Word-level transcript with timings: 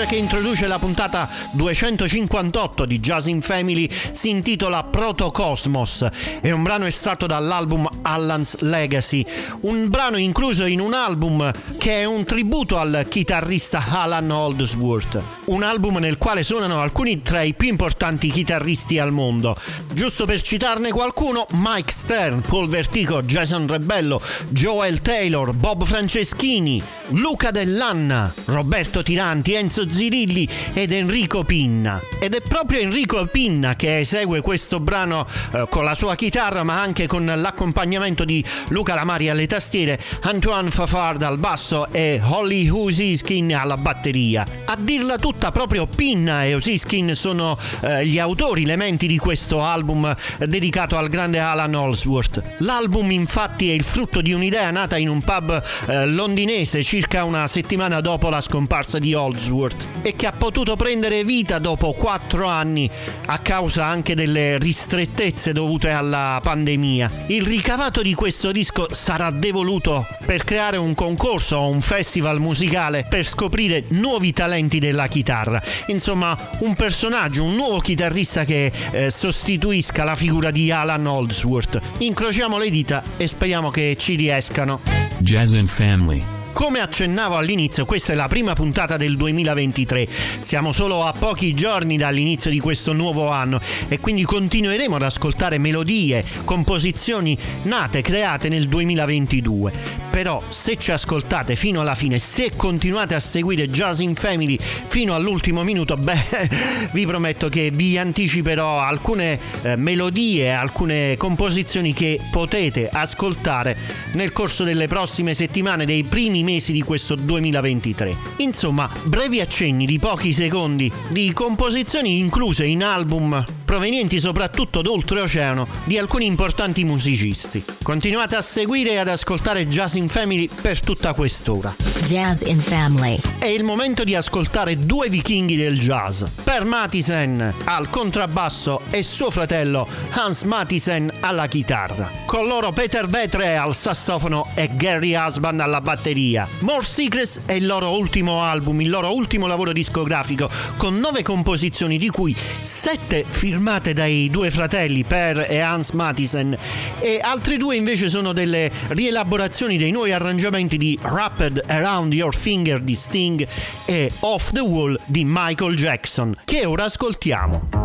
Traccia 0.00 0.06
che 0.06 0.16
introduce 0.16 0.66
la 0.66 0.78
puntata 0.78 1.28
258 1.52 2.84
di 2.84 3.00
Jazz 3.00 3.26
in 3.26 3.42
Family 3.42 3.88
si 4.12 4.30
intitola 4.30 4.82
Protocosmos. 4.84 6.06
È 6.40 6.50
un 6.50 6.62
brano 6.62 6.86
estratto 6.86 7.26
dall'album 7.26 7.88
Allan's 8.02 8.58
Legacy, 8.60 9.24
un 9.60 9.88
brano 9.88 10.16
incluso 10.16 10.64
in 10.64 10.80
un 10.80 10.94
album 10.94 11.50
che 11.80 12.02
è 12.02 12.04
un 12.04 12.24
tributo 12.24 12.76
al 12.76 13.06
chitarrista 13.08 13.82
Alan 13.88 14.30
Holdsworth, 14.30 15.22
un 15.46 15.62
album 15.62 15.96
nel 15.96 16.18
quale 16.18 16.42
suonano 16.42 16.82
alcuni 16.82 17.22
tra 17.22 17.40
i 17.40 17.54
più 17.54 17.68
importanti 17.68 18.28
chitarristi 18.30 18.98
al 18.98 19.12
mondo. 19.12 19.56
Giusto 19.94 20.26
per 20.26 20.42
citarne 20.42 20.90
qualcuno, 20.92 21.46
Mike 21.52 21.90
Stern, 21.90 22.42
Paul 22.42 22.68
Vertigo, 22.68 23.22
Jason 23.22 23.66
Rebello, 23.66 24.20
Joel 24.50 25.00
Taylor, 25.00 25.54
Bob 25.54 25.84
Franceschini, 25.84 26.82
Luca 27.12 27.50
Dell'Anna, 27.50 28.30
Roberto 28.44 29.02
Tiranti, 29.02 29.54
Enzo 29.54 29.90
Zirilli 29.90 30.46
ed 30.74 30.92
Enrico 30.92 31.44
Pinna. 31.44 31.98
Ed 32.18 32.34
è 32.34 32.42
proprio 32.42 32.80
Enrico 32.80 33.24
Pinna 33.24 33.74
che 33.74 34.00
esegue 34.00 34.42
questo 34.42 34.80
brano 34.80 35.26
eh, 35.52 35.66
con 35.70 35.84
la 35.84 35.94
sua 35.94 36.14
chitarra 36.14 36.62
ma 36.62 36.78
anche 36.78 37.06
con 37.06 37.24
l'accompagnamento 37.24 38.26
di 38.26 38.44
Luca 38.68 38.92
Lamari 38.92 39.30
alle 39.30 39.46
tastiere, 39.46 39.98
Antoine 40.20 40.70
Fafard 40.70 41.22
al 41.22 41.38
basso 41.38 41.68
e 41.90 42.20
Holly 42.22 42.68
Husiskin 42.68 43.54
alla 43.54 43.76
batteria. 43.76 44.46
A 44.64 44.76
dirla 44.76 45.18
tutta 45.18 45.52
proprio 45.52 45.86
Pinna 45.86 46.44
e 46.44 46.54
Husiskin 46.54 47.14
sono 47.14 47.56
eh, 47.82 48.06
gli 48.06 48.18
autori, 48.18 48.64
le 48.64 48.76
menti 48.76 49.06
di 49.06 49.18
questo 49.18 49.62
album 49.62 50.14
dedicato 50.38 50.96
al 50.96 51.08
grande 51.08 51.38
Alan 51.38 51.74
Holsworth. 51.74 52.42
L'album 52.58 53.10
infatti 53.12 53.70
è 53.70 53.72
il 53.72 53.84
frutto 53.84 54.20
di 54.20 54.32
un'idea 54.32 54.70
nata 54.70 54.96
in 54.96 55.08
un 55.08 55.22
pub 55.22 55.62
eh, 55.86 56.06
londinese 56.06 56.82
circa 56.82 57.24
una 57.24 57.46
settimana 57.46 58.00
dopo 58.00 58.28
la 58.28 58.40
scomparsa 58.40 58.98
di 58.98 59.14
Holdsworth 59.14 59.86
e 60.02 60.16
che 60.16 60.26
ha 60.26 60.32
potuto 60.32 60.76
prendere 60.76 61.24
vita 61.24 61.58
dopo 61.58 61.92
quattro 61.92 62.46
anni 62.46 62.90
a 63.26 63.38
causa 63.38 63.84
anche 63.84 64.14
delle 64.14 64.58
ristrettezze 64.58 65.52
dovute 65.52 65.90
alla 65.90 66.40
pandemia. 66.42 67.10
Il 67.28 67.46
ricavato 67.46 68.02
di 68.02 68.14
questo 68.14 68.50
disco 68.50 68.88
sarà 68.90 69.30
devoluto 69.30 70.06
per 70.26 70.44
creare 70.44 70.76
un 70.76 70.94
concorso 70.94 71.59
o 71.60 71.68
un 71.68 71.82
festival 71.82 72.40
musicale 72.40 73.06
per 73.08 73.24
scoprire 73.24 73.84
nuovi 73.88 74.32
talenti 74.32 74.78
della 74.78 75.06
chitarra. 75.08 75.62
Insomma, 75.86 76.36
un 76.60 76.74
personaggio, 76.74 77.44
un 77.44 77.54
nuovo 77.54 77.78
chitarrista 77.80 78.44
che 78.44 78.72
eh, 78.90 79.10
sostituisca 79.10 80.04
la 80.04 80.16
figura 80.16 80.50
di 80.50 80.70
Alan 80.70 81.06
Holdsworth. 81.06 81.80
Incrociamo 81.98 82.58
le 82.58 82.70
dita 82.70 83.02
e 83.16 83.26
speriamo 83.26 83.70
che 83.70 83.96
ci 83.98 84.14
riescano. 84.14 84.80
Jazz 85.18 85.54
and 85.54 85.68
Family 85.68 86.39
come 86.52 86.80
accennavo 86.80 87.36
all'inizio, 87.36 87.84
questa 87.84 88.12
è 88.12 88.16
la 88.16 88.28
prima 88.28 88.54
puntata 88.54 88.96
del 88.96 89.16
2023. 89.16 90.08
Siamo 90.38 90.72
solo 90.72 91.04
a 91.04 91.12
pochi 91.12 91.54
giorni 91.54 91.96
dall'inizio 91.96 92.50
di 92.50 92.60
questo 92.60 92.92
nuovo 92.92 93.30
anno 93.30 93.60
e 93.88 93.98
quindi 93.98 94.24
continueremo 94.24 94.96
ad 94.96 95.02
ascoltare 95.02 95.58
melodie, 95.58 96.24
composizioni 96.44 97.36
nate, 97.62 98.02
create 98.02 98.48
nel 98.48 98.68
2022. 98.68 99.72
Però 100.10 100.42
se 100.48 100.76
ci 100.76 100.90
ascoltate 100.90 101.56
fino 101.56 101.80
alla 101.80 101.94
fine, 101.94 102.18
se 102.18 102.52
continuate 102.56 103.14
a 103.14 103.20
seguire 103.20 103.70
Jazz 103.70 104.00
in 104.00 104.14
Family 104.14 104.58
fino 104.60 105.14
all'ultimo 105.14 105.62
minuto, 105.62 105.96
beh, 105.96 106.48
vi 106.92 107.06
prometto 107.06 107.48
che 107.48 107.70
vi 107.72 107.96
anticiperò 107.96 108.80
alcune 108.80 109.38
eh, 109.62 109.76
melodie, 109.76 110.50
alcune 110.52 111.16
composizioni 111.16 111.92
che 111.92 112.20
potete 112.30 112.88
ascoltare 112.90 113.76
nel 114.12 114.32
corso 114.32 114.64
delle 114.64 114.88
prossime 114.88 115.34
settimane, 115.34 115.86
dei 115.86 116.02
primi 116.02 116.39
primi 116.40 116.42
mesi 116.42 116.72
di 116.72 116.82
questo 116.82 117.14
2023. 117.14 118.16
Insomma, 118.38 118.88
brevi 119.04 119.40
accenni 119.40 119.86
di 119.86 119.98
pochi 119.98 120.32
secondi 120.32 120.90
di 121.10 121.32
composizioni 121.32 122.18
incluse 122.18 122.64
in 122.64 122.82
album 122.82 123.44
provenienti 123.70 124.18
soprattutto 124.18 124.82
d'oltreoceano 124.82 125.64
di 125.84 125.96
alcuni 125.96 126.26
importanti 126.26 126.82
musicisti. 126.82 127.64
Continuate 127.84 128.34
a 128.34 128.40
seguire 128.40 128.90
e 128.90 128.96
ad 128.96 129.06
ascoltare 129.06 129.68
Jazz 129.68 129.94
in 129.94 130.08
Family 130.08 130.48
per 130.60 130.80
tutta 130.80 131.12
quest'ora. 131.12 131.72
Jazz 132.04 132.42
in 132.46 132.58
Family. 132.58 133.20
È 133.38 133.46
il 133.46 133.62
momento 133.62 134.02
di 134.02 134.16
ascoltare 134.16 134.76
due 134.76 135.08
vichinghi 135.08 135.54
del 135.54 135.78
jazz. 135.78 136.24
Per 136.42 136.64
Matisen 136.64 137.54
al 137.62 137.88
contrabbasso 137.90 138.80
e 138.90 139.04
suo 139.04 139.30
fratello 139.30 139.86
Hans 140.10 140.42
Matisen 140.42 141.08
alla 141.20 141.46
chitarra. 141.46 142.10
Con 142.26 142.48
loro 142.48 142.72
Peter 142.72 143.06
Vetre 143.06 143.56
al 143.56 143.76
sassofono 143.76 144.48
e 144.56 144.68
Gary 144.72 145.14
Husband 145.14 145.60
alla 145.60 145.80
batteria. 145.80 146.29
More 146.60 146.82
Secrets 146.82 147.40
è 147.46 147.52
il 147.52 147.66
loro 147.66 147.96
ultimo 147.96 148.42
album, 148.42 148.80
il 148.80 148.90
loro 148.90 149.14
ultimo 149.14 149.46
lavoro 149.46 149.72
discografico, 149.72 150.48
con 150.76 150.98
nove 150.98 151.22
composizioni 151.22 151.98
di 151.98 152.08
cui 152.08 152.34
sette 152.62 153.24
firmate 153.28 153.92
dai 153.92 154.28
due 154.30 154.50
fratelli 154.50 155.04
Per 155.04 155.46
e 155.48 155.58
Hans 155.58 155.90
Mathisen 155.90 156.56
e 157.00 157.18
altri 157.20 157.56
due 157.56 157.76
invece 157.76 158.08
sono 158.08 158.32
delle 158.32 158.70
rielaborazioni 158.88 159.76
dei 159.76 159.90
nuovi 159.90 160.12
arrangiamenti 160.12 160.76
di 160.76 160.98
Wrapped 161.02 161.64
Around 161.66 162.12
Your 162.12 162.34
Finger 162.34 162.80
di 162.80 162.94
Sting 162.94 163.46
e 163.84 164.10
Off 164.20 164.52
the 164.52 164.60
Wall 164.60 164.98
di 165.06 165.24
Michael 165.26 165.74
Jackson 165.74 166.36
che 166.44 166.64
ora 166.64 166.84
ascoltiamo. 166.84 167.79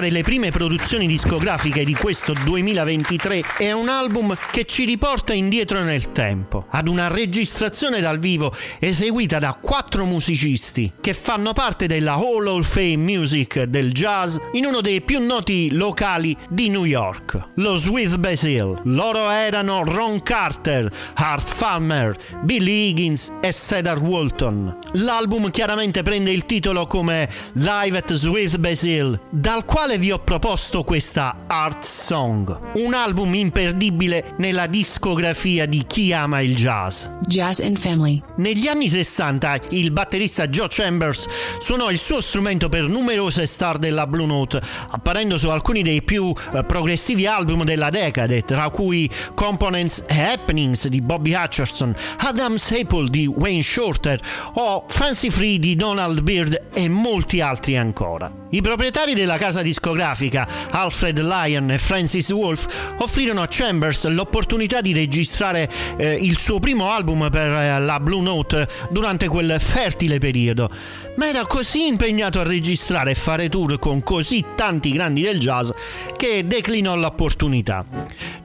Una 0.00 0.08
delle 0.08 0.22
prime 0.22 0.50
produzioni 0.50 1.06
discografiche 1.06 1.84
di 1.84 1.92
questo 1.92 2.32
2023 2.32 3.42
è 3.58 3.72
un 3.72 3.88
album 3.90 4.34
che 4.50 4.64
ci 4.64 4.86
riporta 4.86 5.34
indietro 5.34 5.82
nel 5.82 6.10
tempo, 6.12 6.64
ad 6.70 6.88
una 6.88 7.08
registrazione 7.08 8.00
dal 8.00 8.18
vivo 8.18 8.54
eseguita 8.78 9.38
da 9.38 9.54
quattro 9.60 9.89
musicisti 9.98 10.92
che 11.00 11.14
fanno 11.14 11.52
parte 11.52 11.86
della 11.86 12.14
Hall 12.14 12.46
of 12.46 12.66
Fame 12.66 12.96
Music 12.96 13.62
del 13.64 13.92
jazz 13.92 14.36
in 14.52 14.64
uno 14.64 14.80
dei 14.80 15.00
più 15.02 15.24
noti 15.24 15.72
locali 15.72 16.36
di 16.48 16.68
New 16.68 16.84
York, 16.84 17.38
lo 17.54 17.76
Swiss 17.76 18.16
Basil. 18.16 18.78
Loro 18.84 19.28
erano 19.28 19.82
Ron 19.84 20.22
Carter, 20.22 20.90
Art 21.14 21.46
Farmer, 21.46 22.16
Billy 22.42 22.88
Higgins 22.88 23.32
e 23.40 23.52
Cedar 23.52 23.98
Walton. 23.98 24.78
L'album 24.94 25.50
chiaramente 25.50 26.02
prende 26.02 26.30
il 26.30 26.46
titolo 26.46 26.86
come 26.86 27.28
Live 27.52 27.96
at 27.96 28.12
Swiss 28.12 28.56
Basil, 28.56 29.18
dal 29.30 29.64
quale 29.64 29.98
vi 29.98 30.10
ho 30.10 30.18
proposto 30.18 30.84
questa 30.84 31.44
Art 31.46 31.84
Song, 31.84 32.58
un 32.74 32.94
album 32.94 33.34
imperdibile 33.34 34.34
nella 34.36 34.66
discografia 34.66 35.66
di 35.66 35.84
chi 35.86 36.12
ama 36.12 36.40
il 36.40 36.54
jazz. 36.54 37.06
Jazz 37.26 37.60
and 37.60 37.78
Family. 37.78 38.20
Negli 38.36 38.66
anni 38.66 38.88
60 38.88 39.60
il 39.70 39.89
batterista 39.90 40.48
Joe 40.48 40.68
Chambers 40.68 41.26
suonò 41.58 41.90
il 41.90 41.98
suo 41.98 42.20
strumento 42.20 42.68
per 42.68 42.88
numerose 42.88 43.46
star 43.46 43.78
della 43.78 44.06
Blue 44.06 44.26
Note, 44.26 44.60
apparendo 44.90 45.38
su 45.38 45.48
alcuni 45.48 45.82
dei 45.82 46.02
più 46.02 46.32
eh, 46.54 46.64
progressivi 46.64 47.26
album 47.26 47.64
della 47.64 47.90
decade, 47.90 48.44
tra 48.44 48.70
cui 48.70 49.10
Components 49.34 50.04
e 50.06 50.20
Happenings 50.20 50.88
di 50.88 51.00
Bobby 51.00 51.34
Hutcherson, 51.34 51.94
Adam's 52.18 52.70
Apple 52.70 53.08
di 53.08 53.26
Wayne 53.26 53.62
Shorter 53.62 54.20
o 54.54 54.84
Fancy 54.88 55.30
Free 55.30 55.58
di 55.58 55.76
Donald 55.76 56.20
Beard 56.20 56.68
e 56.72 56.88
molti 56.88 57.40
altri 57.40 57.76
ancora. 57.76 58.40
I 58.52 58.62
proprietari 58.62 59.14
della 59.14 59.38
casa 59.38 59.62
discografica, 59.62 60.46
Alfred 60.70 61.20
Lyon 61.20 61.70
e 61.70 61.78
Francis 61.78 62.30
Wolf, 62.30 62.66
offrirono 62.98 63.42
a 63.42 63.46
Chambers 63.48 64.08
l'opportunità 64.08 64.80
di 64.80 64.92
registrare 64.92 65.70
eh, 65.96 66.14
il 66.14 66.36
suo 66.36 66.58
primo 66.58 66.90
album 66.90 67.28
per 67.30 67.48
eh, 67.48 67.78
la 67.78 68.00
Blue 68.00 68.22
Note 68.22 68.68
durante 68.90 69.28
quel 69.28 69.60
fertile 69.70 70.18
periodo, 70.18 70.68
ma 71.14 71.28
era 71.28 71.46
così 71.46 71.86
impegnato 71.86 72.40
a 72.40 72.42
registrare 72.42 73.12
e 73.12 73.14
fare 73.14 73.48
tour 73.48 73.78
con 73.78 74.02
così 74.02 74.44
tanti 74.56 74.90
grandi 74.90 75.22
del 75.22 75.38
jazz 75.38 75.70
che 76.16 76.44
declinò 76.44 76.96
l'opportunità. 76.96 77.86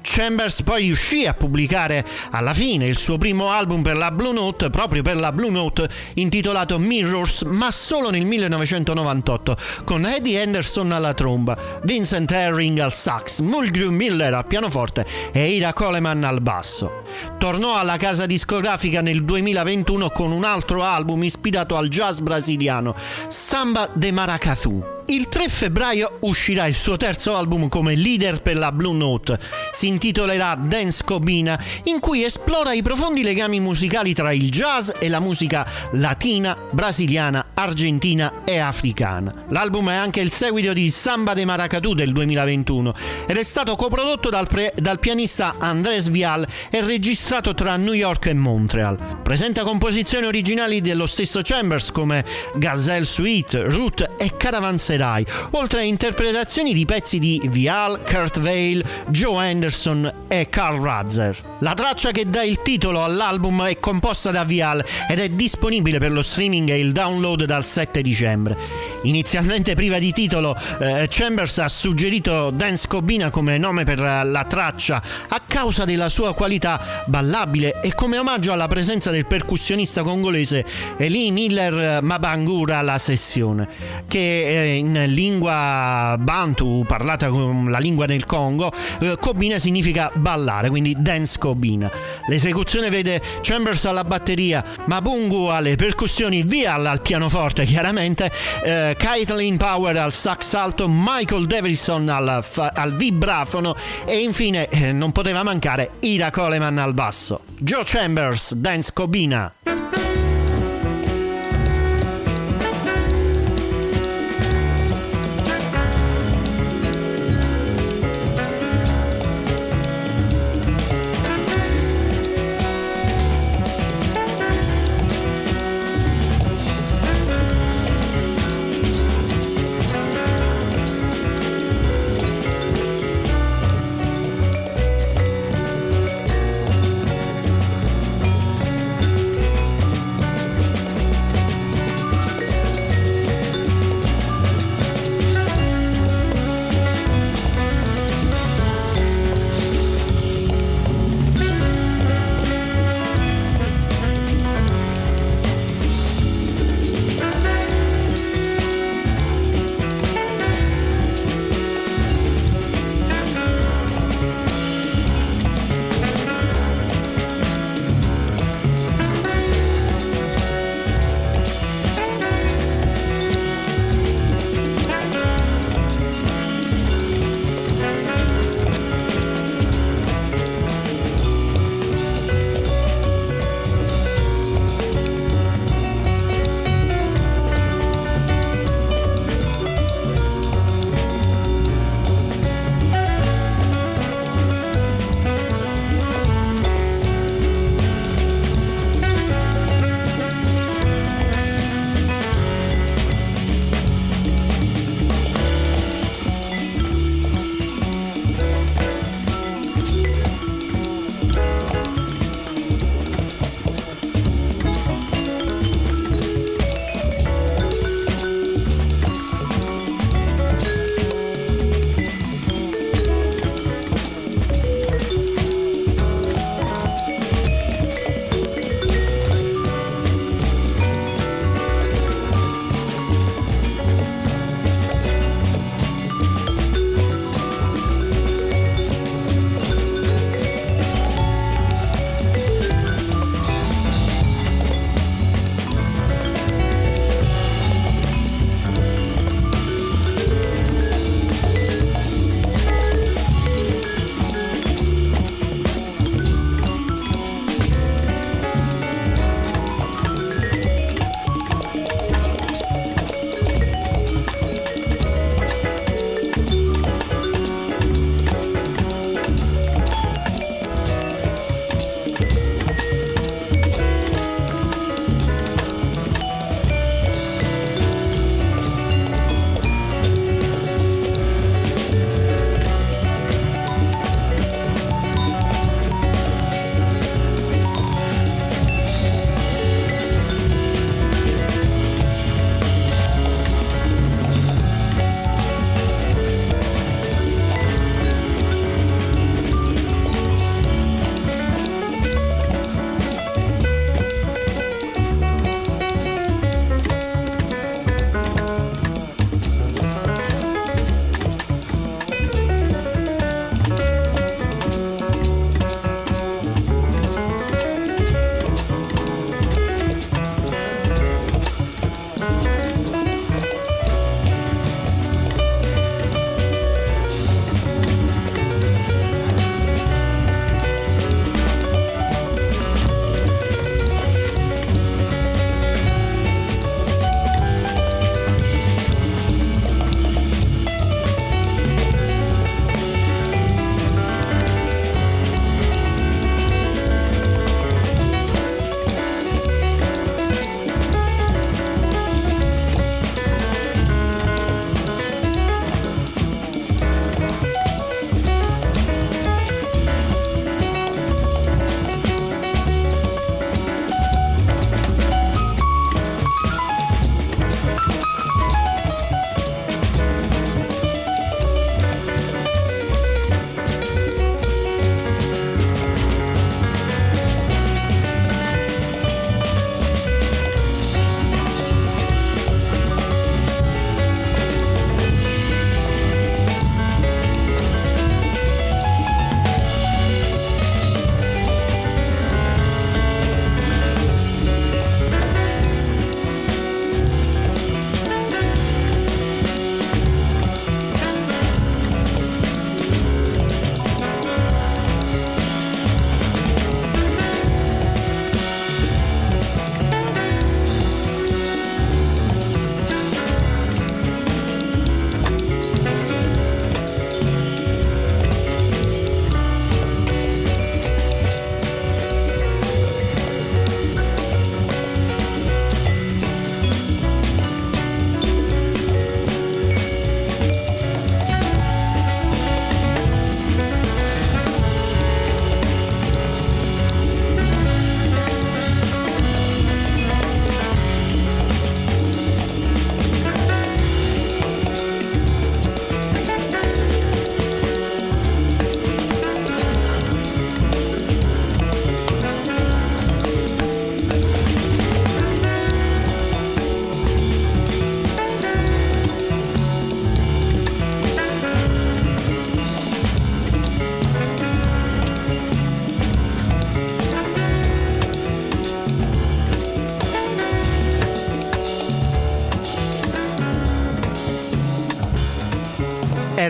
Chambers 0.02 0.62
poi 0.62 0.84
riuscì 0.84 1.26
a 1.26 1.34
pubblicare 1.34 2.06
alla 2.30 2.54
fine 2.54 2.86
il 2.86 2.96
suo 2.96 3.18
primo 3.18 3.50
album 3.50 3.82
per 3.82 3.98
la 3.98 4.12
Blue 4.12 4.34
Note, 4.34 4.70
proprio 4.70 5.02
per 5.02 5.18
la 5.18 5.32
Blue 5.32 5.50
Note, 5.50 5.90
intitolato 6.14 6.78
Mirrors, 6.78 7.42
ma 7.42 7.72
solo 7.72 8.12
nel 8.12 8.24
1998, 8.24 9.58
con 9.84 10.06
Eddie 10.06 10.44
Anderson 10.44 10.92
alla 10.92 11.16
tromba, 11.16 11.58
Vincent 11.84 12.32
Herring 12.32 12.78
al 12.78 12.94
sax, 12.94 13.40
Mulgrew 13.40 13.90
Miller 13.90 14.36
al 14.36 14.46
pianoforte 14.46 15.06
e 15.32 15.50
Ira 15.50 15.74
Coleman 15.74 16.24
al 16.24 16.40
basso. 16.40 17.04
Tornò 17.40 17.76
alla 17.76 17.98
casa 17.98 18.28
discografica 18.28 19.02
nel 19.02 19.24
2021 19.24 20.12
con 20.12 20.32
un 20.32 20.44
altro 20.44 20.84
album 20.84 21.15
ispirato 21.24 21.78
al 21.78 21.90
jazz 21.90 22.20
brasiliano, 22.20 22.96
Samba 23.28 23.90
de 23.94 24.12
Maracatu. 24.12 24.95
Il 25.08 25.30
3 25.30 25.50
febbraio 25.50 26.18
uscirà 26.22 26.66
il 26.66 26.74
suo 26.74 26.98
terzo 26.98 27.36
album 27.36 27.70
come 27.70 27.94
leader 27.94 28.42
per 28.42 28.58
la 28.58 28.72
Blue 28.72 28.96
Note. 28.96 29.38
Si 29.72 29.86
intitolerà 29.86 30.58
Dance 30.60 31.04
Cobina, 31.06 31.64
in 31.84 32.00
cui 32.00 32.24
esplora 32.24 32.74
i 32.74 32.82
profondi 32.82 33.22
legami 33.22 33.60
musicali 33.60 34.16
tra 34.16 34.32
il 34.32 34.50
jazz 34.50 34.90
e 34.98 35.08
la 35.08 35.20
musica 35.20 35.64
latina, 35.92 36.58
brasiliana, 36.72 37.46
argentina 37.54 38.42
e 38.46 38.58
africana. 38.58 39.32
L'album 39.50 39.92
è 39.92 39.94
anche 39.94 40.22
il 40.22 40.32
seguito 40.32 40.74
di 40.74 40.90
Samba 40.90 41.36
de 41.36 41.46
Maracatu 41.46 41.94
del 41.94 42.12
2021 42.12 42.94
ed 43.28 43.38
è 43.38 43.44
stato 43.44 43.76
coprodotto 43.76 44.32
dal, 44.32 44.48
pre- 44.48 44.74
dal 44.76 44.98
pianista 44.98 45.58
Andrés 45.60 46.10
Vial 46.10 46.48
e 46.72 46.82
registrato 46.82 47.54
tra 47.54 47.76
New 47.76 47.94
York 47.94 48.26
e 48.26 48.34
Montreal. 48.34 49.20
Presenta 49.22 49.64
composizioni 49.64 50.26
originali 50.26 50.82
dello 50.82 51.06
stesso 51.06 51.42
Chambers 51.44 51.92
come 51.92 52.26
Gazelle 52.56 53.06
Suite, 53.06 53.70
Root 53.70 54.14
e 54.18 54.36
Caravanserai 54.36 54.94
Rai, 54.98 55.26
oltre 55.52 55.80
a 55.80 55.84
interpretazioni 55.84 56.74
di 56.74 56.86
pezzi 56.86 57.20
di 57.20 57.42
Vial, 57.46 58.02
Kurt 58.04 58.40
Vale, 58.40 58.84
Joe 59.08 59.50
Anderson 59.50 60.12
e 60.28 60.48
Carl 60.50 60.82
Radzer. 60.82 61.38
La 61.60 61.74
traccia 61.74 62.12
che 62.12 62.30
dà 62.30 62.44
il 62.44 62.62
titolo 62.62 63.04
all'album 63.04 63.64
è 63.66 63.80
composta 63.80 64.32
da 64.32 64.44
Vial 64.44 64.84
ed 65.10 65.20
è 65.20 65.30
disponibile 65.30 66.00
per 66.00 66.12
lo 66.12 66.22
streaming 66.22 66.70
e 66.70 66.80
il 66.80 66.92
download 66.92 67.46
dal 67.46 67.64
7 67.64 68.02
dicembre. 68.02 68.58
Inizialmente 69.04 69.76
priva 69.76 70.00
di 70.00 70.12
titolo, 70.12 70.56
eh, 70.80 71.08
Chambers 71.10 71.60
ha 71.60 71.70
suggerito 71.70 72.50
Dance 72.50 72.88
Cobina 72.88 73.30
come 73.30 73.58
nome 73.58 73.84
per 73.84 74.00
la 74.00 74.46
traccia 74.48 75.02
a 75.28 75.42
causa 75.48 75.86
della 75.86 76.10
sua 76.10 76.34
qualità 76.34 77.04
ballabile 77.06 77.82
e 77.82 77.94
come 77.94 78.18
omaggio 78.18 78.52
alla 78.52 78.68
presenza 78.68 79.12
del 79.12 79.26
percussionista 79.26 80.04
congolese 80.04 80.66
Eli 80.98 81.32
Miller 81.32 82.02
Mabangura 82.02 82.80
alla 82.80 82.98
sessione, 82.98 83.68
che 84.08 84.74
eh, 84.74 84.76
in 84.86 85.04
lingua 85.08 86.16
bantu, 86.20 86.84
parlata 86.88 87.30
con 87.30 87.70
la 87.70 87.80
lingua 87.80 88.06
del 88.06 88.26
Congo, 88.26 88.72
eh, 89.00 89.18
Cobina 89.20 89.58
significa 89.58 90.12
ballare, 90.14 90.70
quindi 90.70 90.96
Dance 90.98 91.40
Cobina. 91.40 91.92
L'esecuzione 92.28 92.90
vede 92.90 93.22
Chambers 93.42 93.86
alla 93.86 94.04
batteria, 94.04 94.64
Mabungu 94.86 95.48
alle 95.48 95.76
percussioni, 95.76 96.44
Vial 96.44 96.86
al 96.86 97.02
pianoforte 97.02 97.66
chiaramente, 97.66 98.32
eh, 98.64 98.96
Caitlin 98.98 99.58
Power 99.58 99.98
al 99.98 100.14
sax 100.14 100.54
alto, 100.54 100.88
Michael 100.88 101.48
Davison 101.48 102.08
al, 102.08 102.44
al 102.74 102.96
vibrafono 102.96 103.76
e 104.06 104.20
infine 104.20 104.68
eh, 104.70 104.92
non 104.92 105.12
poteva 105.12 105.44
mancare 105.44 105.92
Ira 106.02 106.30
Coleman 106.32 106.78
al 106.78 106.94
basso. 106.94 107.42
Joe 107.58 107.84
Chambers, 107.84 108.54
Dance 108.54 108.92
Cobina. 108.94 109.54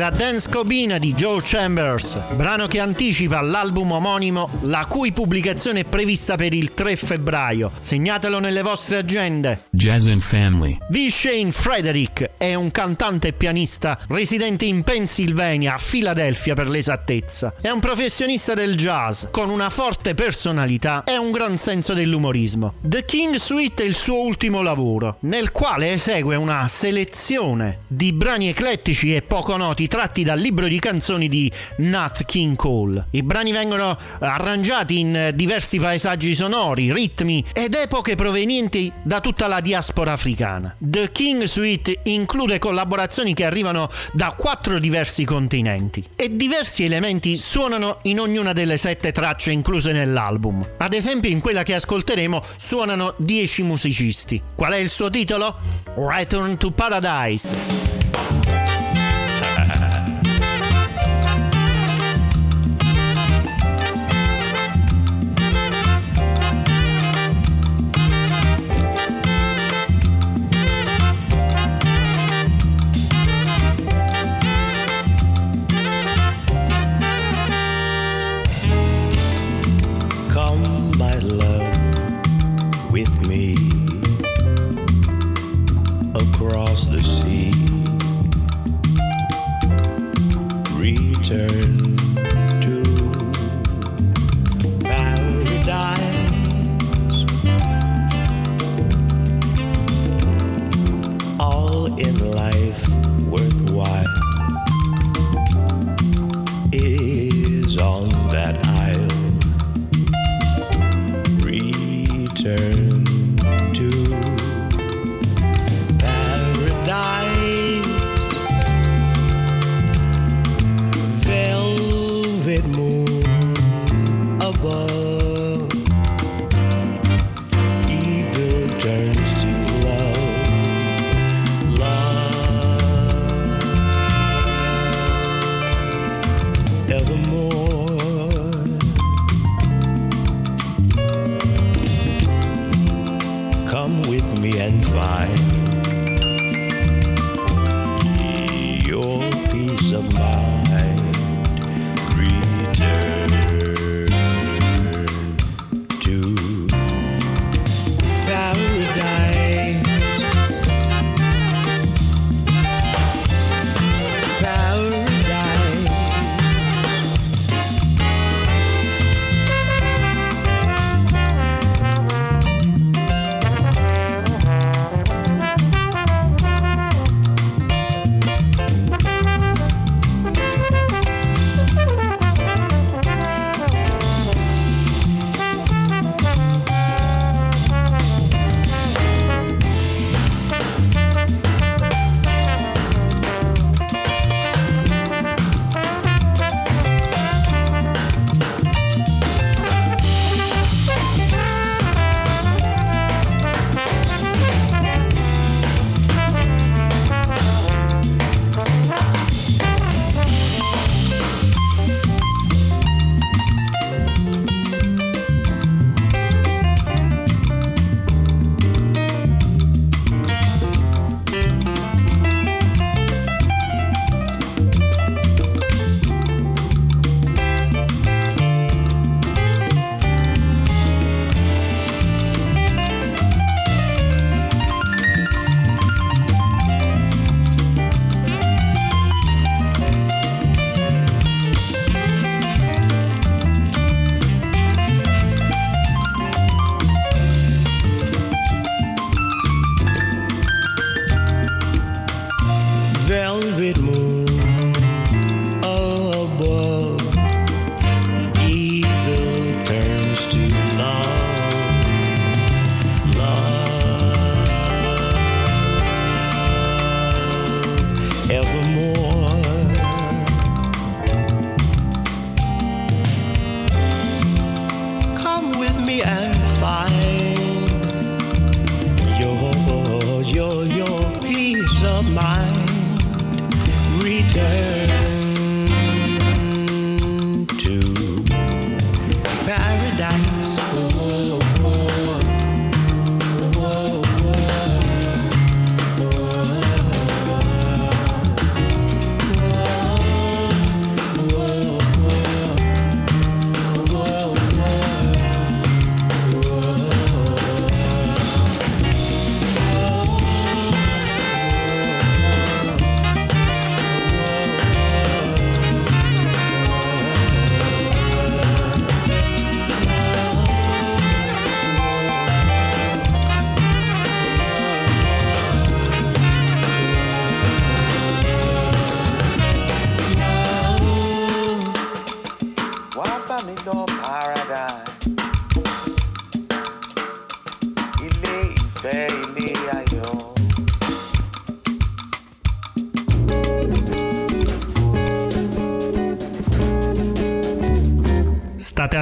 Era 0.05 0.15
Dance 0.15 0.49
Cobina 0.51 0.99
di 0.99 1.13
Joe 1.13 1.41
Chambers, 1.41 2.19
brano 2.35 2.67
che 2.67 2.79
anticipa 2.79 3.41
l'album 3.41 3.91
omonimo, 3.93 4.49
la 4.61 4.85
cui 4.87 5.11
pubblicazione 5.11 5.79
è 5.79 5.83
prevista 5.83 6.35
per 6.35 6.53
il 6.53 6.75
3 6.75 6.95
febbraio. 6.95 7.71
Segnatelo 7.79 8.39
nelle 8.39 8.61
vostre 8.61 8.97
agende. 8.97 9.63
Jazz 9.75 10.07
and 10.07 10.21
Family. 10.21 10.77
V. 10.89 11.07
Shane 11.09 11.51
Frederick 11.51 12.31
è 12.37 12.53
un 12.53 12.71
cantante 12.71 13.27
e 13.27 13.33
pianista 13.33 13.99
residente 14.07 14.63
in 14.63 14.83
Pennsylvania, 14.83 15.73
a 15.73 15.77
Filadelfia 15.77 16.55
per 16.55 16.69
l'esattezza. 16.69 17.53
È 17.59 17.69
un 17.69 17.81
professionista 17.81 18.53
del 18.53 18.77
jazz, 18.77 19.25
con 19.31 19.49
una 19.49 19.69
forte 19.69 20.15
personalità 20.15 21.03
e 21.03 21.17
un 21.17 21.31
gran 21.31 21.57
senso 21.57 21.93
dell'umorismo. 21.93 22.75
The 22.81 23.03
King 23.03 23.35
Suite 23.35 23.83
è 23.83 23.85
il 23.85 23.95
suo 23.95 24.21
ultimo 24.21 24.61
lavoro, 24.61 25.17
nel 25.21 25.51
quale 25.51 25.91
esegue 25.91 26.37
una 26.37 26.69
selezione 26.69 27.79
di 27.87 28.13
brani 28.13 28.47
eclettici 28.47 29.13
e 29.13 29.23
poco 29.23 29.57
noti 29.57 29.89
tratti 29.89 30.23
dal 30.23 30.39
libro 30.39 30.67
di 30.67 30.79
canzoni 30.79 31.27
di 31.27 31.51
Nat 31.79 32.23
King 32.23 32.55
Cole. 32.55 33.07
I 33.11 33.23
brani 33.23 33.51
vengono 33.51 33.97
arrangiati 34.19 34.99
in 34.99 35.31
diversi 35.33 35.79
paesaggi 35.79 36.33
sonori, 36.33 36.93
ritmi 36.93 37.43
ed 37.51 37.73
epoche 37.73 38.15
provenienti 38.15 38.89
da 39.03 39.19
tutta 39.19 39.47
la 39.47 39.63
diaspora 39.65 40.11
africana. 40.11 40.75
The 40.77 41.11
King 41.11 41.45
Suite 41.45 42.01
include 42.03 42.59
collaborazioni 42.59 43.33
che 43.33 43.45
arrivano 43.45 43.89
da 44.13 44.35
quattro 44.37 44.77
diversi 44.77 45.25
continenti 45.25 46.07
e 46.15 46.35
diversi 46.35 46.83
elementi 46.83 47.35
suonano 47.35 47.97
in 48.03 48.19
ognuna 48.19 48.53
delle 48.53 48.77
sette 48.77 49.11
tracce 49.11 49.51
incluse 49.51 49.91
nell'album. 49.91 50.63
Ad 50.77 50.93
esempio 50.93 51.31
in 51.31 51.39
quella 51.39 51.63
che 51.63 51.73
ascolteremo 51.73 52.43
suonano 52.57 53.15
10 53.17 53.63
musicisti. 53.63 54.39
Qual 54.53 54.73
è 54.73 54.77
il 54.77 54.89
suo 54.89 55.09
titolo? 55.09 55.55
Return 55.95 56.57
to 56.57 56.69
Paradise. 56.69 58.44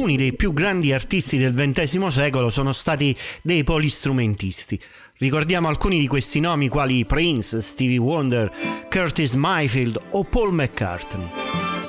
Alcuni 0.00 0.16
dei 0.16 0.32
più 0.32 0.54
grandi 0.54 0.94
artisti 0.94 1.36
del 1.36 1.52
XX 1.52 2.06
secolo 2.06 2.48
sono 2.48 2.72
stati 2.72 3.14
dei 3.42 3.64
polistrumentisti. 3.64 4.80
Ricordiamo 5.18 5.68
alcuni 5.68 5.98
di 5.98 6.06
questi 6.06 6.40
nomi 6.40 6.68
quali 6.68 7.04
Prince, 7.04 7.60
Stevie 7.60 7.98
Wonder, 7.98 8.50
Curtis 8.88 9.34
Mayfield 9.34 10.00
o 10.12 10.24
Paul 10.24 10.54
McCartney. 10.54 11.28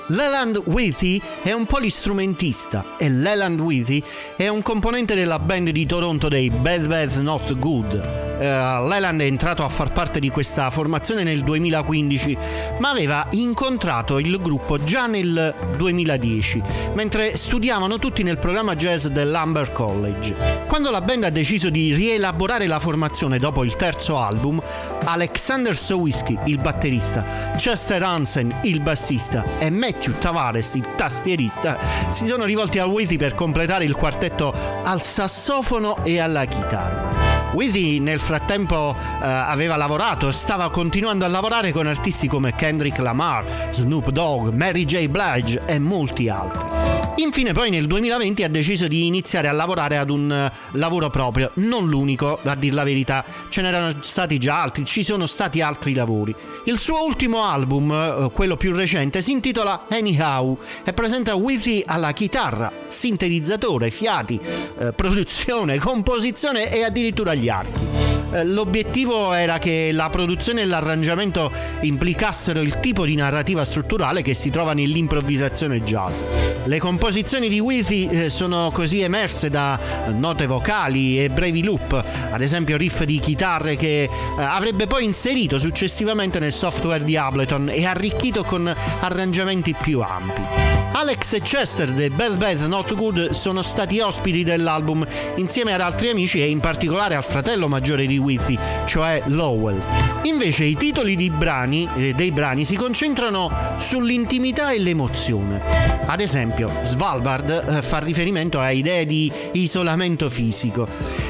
Leland 0.08 0.62
Whitty 0.66 1.22
è 1.42 1.54
un 1.54 1.66
polistrumentista 1.66 2.98
e 2.98 3.08
Leland 3.08 3.62
Whitty 3.62 4.04
è 4.36 4.50
un 4.50 4.62
componente 4.62 5.16
della 5.16 5.40
band 5.40 5.70
di 5.70 5.86
Toronto 5.86 6.28
dei 6.28 6.50
Bad 6.50 6.88
Bad 6.88 7.16
Not 7.16 7.58
Good, 7.58 8.21
Leland 8.42 9.22
è 9.22 9.26
entrato 9.26 9.64
a 9.64 9.70
far 9.70 9.92
parte 9.92 10.20
di 10.20 10.30
questa 10.30 10.72
formazione 10.72 11.22
nel 11.22 11.44
2015, 11.44 12.38
ma 12.80 12.90
aveva 12.90 13.28
incontrato 13.32 14.18
il 14.18 14.42
gruppo 14.42 14.84
già 14.84 15.06
nel 15.06 15.54
2010, 15.78 16.64
mentre 16.96 17.36
studiavano 17.36 18.00
tutti 18.00 18.24
nel 18.24 18.40
programma 18.40 18.76
jazz 18.76 19.06
dell'Amber 19.06 19.72
College. 19.72 20.36
Quando 20.68 20.90
la 20.90 21.02
band 21.02 21.26
ha 21.26 21.30
deciso 21.30 21.70
di 21.70 21.94
rielaborare 21.94 22.66
la 22.66 22.80
formazione 22.80 23.38
dopo 23.38 23.64
il 23.64 23.76
terzo 23.76 24.18
album, 24.18 24.60
Alexander 25.04 25.76
Sowiski, 25.76 26.38
il 26.46 26.58
batterista, 26.58 27.54
Chester 27.58 28.02
Hansen, 28.02 28.62
il 28.64 28.82
bassista, 28.82 29.44
e 29.60 29.70
Matthew 29.70 30.18
Tavares, 30.18 30.74
il 30.74 30.88
tastierista, 30.96 31.78
si 32.10 32.26
sono 32.26 32.46
rivolti 32.46 32.80
a 32.80 32.88
Whitty 32.88 33.18
per 33.18 33.36
completare 33.36 33.86
il 33.86 33.96
quartetto 33.96 34.52
al 34.84 35.02
sassofono 35.02 36.04
e 36.04 36.20
alla 36.20 36.46
chitarra. 36.46 37.11
Wheezy 37.54 38.00
nel 38.00 38.20
frattempo 38.20 38.96
eh, 38.96 39.26
aveva 39.26 39.76
lavorato 39.76 40.30
e 40.30 40.32
stava 40.32 40.70
continuando 40.70 41.26
a 41.26 41.28
lavorare 41.28 41.74
con 41.74 41.86
artisti 41.86 42.28
come 42.28 42.56
Kendrick 42.56 42.98
Lamar, 43.00 43.70
Snoop 43.72 44.10
Dogg, 44.10 44.54
Mary 44.54 44.86
J. 44.86 45.08
Blige 45.08 45.62
e 45.66 45.78
molti 45.78 46.30
altri. 46.30 46.82
Infine 47.16 47.52
poi 47.52 47.70
nel 47.70 47.88
2020 47.88 48.44
ha 48.44 48.50
deciso 48.50 48.88
di 48.88 49.06
iniziare 49.06 49.50
a 49.50 49.52
lavorare 49.52 49.98
ad 49.98 50.10
un 50.10 50.50
uh, 50.50 50.78
lavoro 50.78 51.10
proprio, 51.10 51.52
non 51.56 51.88
l'unico, 51.88 52.40
a 52.42 52.56
dir 52.56 52.74
la 52.74 52.84
verità, 52.84 53.24
ce 53.50 53.62
n'erano 53.62 53.94
stati 54.02 54.40
già 54.40 54.62
altri, 54.62 54.86
ci 54.86 55.04
sono 55.04 55.28
stati 55.28 55.62
altri 55.62 55.94
lavori. 55.94 56.34
Il 56.66 56.78
suo 56.78 57.04
ultimo 57.04 57.44
album, 57.44 57.90
uh, 57.90 58.32
quello 58.32 58.56
più 58.56 58.76
recente, 58.76 59.20
si 59.22 59.32
intitola 59.32 59.86
Anyhow 59.90 60.60
e 60.84 60.94
presenta 60.94 61.34
Wheezy 61.34 61.82
alla 61.84 62.14
chitarra, 62.14 62.72
sintetizzatore, 62.86 63.90
fiati, 63.90 64.40
uh, 64.78 64.94
produzione, 64.96 65.80
composizione 65.80 66.72
e 66.72 66.84
addirittura 66.84 67.34
gli 67.34 67.50
archi. 67.50 68.12
Eh, 68.34 68.46
l'obiettivo 68.46 69.34
era 69.34 69.60
che 69.60 69.92
la 69.92 70.10
produzione 70.10 70.62
e 70.62 70.66
l'arrangiamento 70.66 71.52
implicassero 71.82 72.62
il 72.62 72.80
tipo 72.80 73.06
di 73.06 73.16
narrativa 73.16 73.66
strutturale 73.66 74.22
che 74.22 74.34
si 74.34 74.50
trova 74.50 74.74
nell'improvvisazione 74.74 75.84
jazz. 75.84 76.22
Le 76.64 76.80
composizioni 76.80 77.50
di 77.50 77.60
Wheezy 77.60 78.08
eh, 78.08 78.30
sono 78.30 78.72
così 78.74 79.02
emerse 79.02 79.50
da 79.50 79.78
note 80.16 80.46
vocali 80.46 81.22
e 81.22 81.30
brevi 81.30 81.64
loop, 81.64 81.92
ad 82.32 82.42
esempio 82.42 82.78
riff 82.78 83.04
di 83.04 83.20
chitarre 83.20 83.76
che 83.76 84.04
eh, 84.04 84.10
avrebbe 84.38 84.88
poi 84.88 85.04
inserito 85.04 85.60
successivamente 85.60 86.40
nel 86.40 86.51
software 86.52 87.04
di 87.04 87.18
Ableton 87.18 87.70
e 87.70 87.86
arricchito 87.86 88.44
con 88.44 88.74
arrangiamenti 89.00 89.74
più 89.74 90.02
ampi. 90.02 90.61
Alex 90.94 91.34
e 91.34 91.42
Chester 91.42 91.90
dei 91.94 92.10
Bad 92.10 92.36
Bad 92.36 92.60
Not 92.62 92.94
Good 92.94 93.30
sono 93.30 93.62
stati 93.62 94.02
ospiti 94.02 94.44
dell'album 94.44 95.08
insieme 95.36 95.74
ad 95.74 95.80
altri 95.80 96.10
amici 96.10 96.42
e 96.42 96.50
in 96.50 96.60
particolare 96.60 97.16
al 97.16 97.24
fratello 97.24 97.70
maggiore 97.70 98.06
di 98.06 98.18
Withy, 98.18 98.60
cioè 98.86 99.22
Lowell. 99.28 99.82
Invece 100.24 100.66
i 100.66 100.76
titoli 100.76 101.16
brani, 101.30 101.90
eh, 101.96 102.14
dei 102.14 102.32
brani 102.32 102.66
si 102.66 102.76
concentrano 102.76 103.50
sull'intimità 103.78 104.72
e 104.72 104.80
l'emozione. 104.80 105.62
Ad 106.06 106.20
esempio, 106.20 106.70
Svalbard 106.84 107.50
eh, 107.50 107.82
fa 107.82 108.00
riferimento 108.00 108.60
a 108.60 108.72
idee 108.72 109.06
di 109.06 109.32
isolamento 109.54 110.30
fisico. 110.30 110.88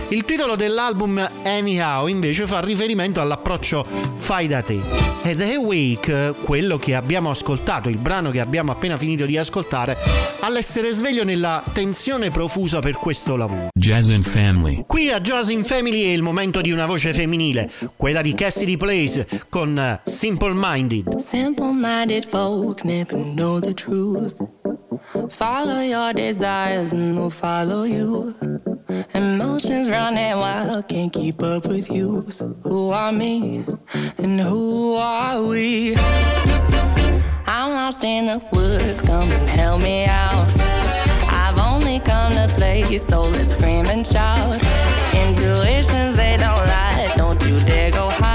Il 0.09 0.25
titolo 0.25 0.55
dell'album 0.55 1.29
Anyhow 1.43 2.07
invece 2.07 2.47
fa 2.47 2.59
riferimento 2.61 3.21
all'approccio 3.21 3.85
fai 4.15 4.47
da 4.47 4.61
te. 4.61 4.79
Ed 5.23 5.39
Awake, 5.39 6.33
quello 6.43 6.77
che 6.77 6.95
abbiamo 6.95 7.29
ascoltato, 7.29 7.89
il 7.89 7.99
brano 7.99 8.31
che 8.31 8.39
abbiamo 8.39 8.71
appena 8.71 8.97
finito 8.97 9.25
di 9.25 9.37
ascoltare, 9.37 9.50
ascoltare 9.51 9.97
all'essere 10.39 10.93
sveglio 10.93 11.25
nella 11.25 11.61
tensione 11.73 12.31
profusa 12.31 12.79
per 12.79 12.95
questo 12.95 13.35
lavoro. 13.35 13.67
Jazz 13.77 14.09
in 14.09 14.23
Family. 14.23 14.85
Qui 14.87 15.11
a 15.11 15.19
Jazz 15.19 15.49
in 15.49 15.65
Family 15.65 16.03
è 16.03 16.13
il 16.13 16.21
momento 16.21 16.61
di 16.61 16.71
una 16.71 16.85
voce 16.85 17.13
femminile, 17.13 17.69
quella 17.97 18.21
di 18.21 18.33
Cassidy 18.33 18.77
Place 18.77 19.27
con 19.49 19.77
eh, 19.77 19.99
Simple 20.05 20.53
Minded. 20.55 21.17
Simple 21.17 21.73
minded 21.73 22.25
folk 22.29 22.83
never 22.85 23.19
know 23.19 23.59
the 23.59 23.73
truth. 23.73 24.35
Follow 25.27 25.81
your 25.81 26.13
desires 26.13 26.93
and 26.93 27.17
they'll 27.17 27.29
follow 27.29 27.83
you. 27.83 28.33
Emotions 29.13 29.89
running 29.89 30.37
wild, 30.37 30.87
can't 30.87 31.11
keep 31.11 31.41
up 31.43 31.65
with 31.65 31.89
you. 31.89 32.25
Who 32.63 32.91
are 32.91 33.11
me 33.11 33.65
and 34.17 34.39
who 34.39 34.95
are 34.95 35.41
we? 35.41 35.95
I'm 37.47 37.71
lost 37.71 38.03
in 38.03 38.25
the 38.27 38.41
woods, 38.51 39.01
come 39.01 39.29
and 39.29 39.49
help 39.49 39.81
me 39.81 40.05
out. 40.05 40.45
I've 41.27 41.57
only 41.57 41.99
come 41.99 42.33
to 42.33 42.47
play, 42.55 42.83
so 42.97 43.23
let's 43.23 43.53
scream 43.53 43.85
and 43.87 44.05
shout. 44.05 44.61
Intuitions, 45.13 46.15
they 46.17 46.37
don't 46.37 46.65
lie, 46.67 47.11
don't 47.15 47.41
you 47.45 47.59
dare 47.61 47.91
go 47.91 48.09
hide. 48.09 48.30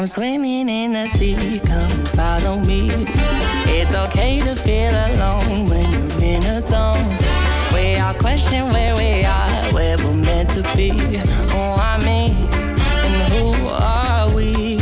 I'm 0.00 0.06
swimming 0.06 0.70
in 0.70 0.94
the 0.94 1.04
sea, 1.08 1.60
come 1.60 2.06
follow 2.16 2.58
me. 2.58 2.88
It's 3.68 3.94
okay 3.94 4.40
to 4.40 4.56
feel 4.56 4.92
alone 4.92 5.68
when 5.68 5.92
you're 5.92 6.36
in 6.36 6.42
a 6.44 6.58
zone. 6.62 7.06
We 7.74 7.98
all 7.98 8.14
question 8.14 8.70
where 8.72 8.96
we 8.96 9.26
are, 9.26 9.74
where 9.74 9.98
we're 9.98 10.14
meant 10.14 10.48
to 10.52 10.62
be. 10.74 10.88
Who 11.52 11.58
are 11.58 11.98
me 11.98 12.30
and 12.30 13.32
who 13.34 13.68
are 13.68 14.34
we? 14.34 14.80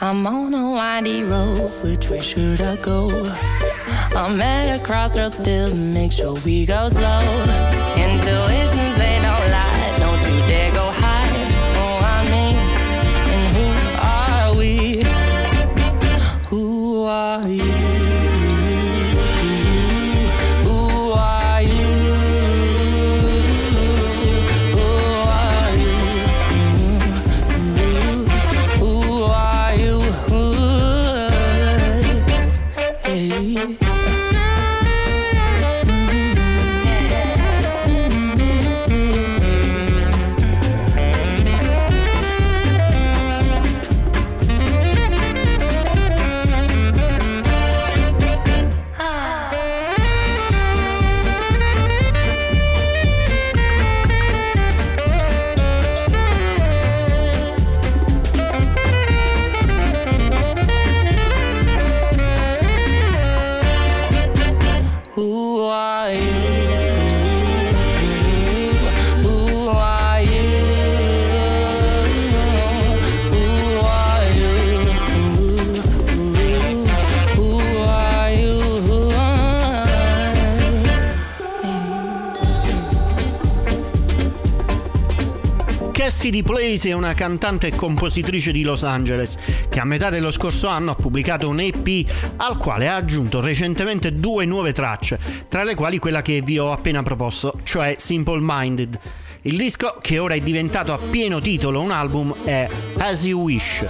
I'm 0.00 0.24
on 0.24 0.54
a 0.54 0.70
windy 0.70 1.24
road, 1.24 1.72
which 1.82 2.08
way 2.08 2.20
should 2.20 2.62
I 2.62 2.76
go? 2.76 3.10
I'm 4.14 4.40
at 4.40 4.80
a 4.80 4.84
crossroads 4.84 5.38
still, 5.38 5.74
make 5.74 6.12
sure 6.12 6.38
we 6.44 6.64
go 6.64 6.88
slow. 6.90 7.22
Intuitions, 7.96 8.96
they 8.98 9.18
Cassidy 86.24 86.42
Place 86.42 86.88
è 86.88 86.92
una 86.92 87.12
cantante 87.12 87.66
e 87.66 87.76
compositrice 87.76 88.50
di 88.50 88.62
Los 88.62 88.82
Angeles 88.82 89.36
che 89.68 89.78
a 89.78 89.84
metà 89.84 90.08
dello 90.08 90.30
scorso 90.30 90.68
anno 90.68 90.92
ha 90.92 90.94
pubblicato 90.94 91.50
un 91.50 91.60
EP 91.60 92.10
al 92.36 92.56
quale 92.56 92.88
ha 92.88 92.94
aggiunto 92.94 93.42
recentemente 93.42 94.14
due 94.14 94.46
nuove 94.46 94.72
tracce, 94.72 95.18
tra 95.50 95.64
le 95.64 95.74
quali 95.74 95.98
quella 95.98 96.22
che 96.22 96.40
vi 96.40 96.58
ho 96.58 96.72
appena 96.72 97.02
proposto, 97.02 97.58
cioè 97.62 97.96
Simple 97.98 98.38
Minded. 98.40 98.98
Il 99.42 99.58
disco, 99.58 99.98
che 100.00 100.18
ora 100.18 100.32
è 100.32 100.40
diventato 100.40 100.94
a 100.94 100.98
pieno 100.98 101.40
titolo 101.40 101.82
un 101.82 101.90
album, 101.90 102.34
è 102.42 102.66
As 102.96 103.26
You 103.26 103.42
Wish, 103.42 103.84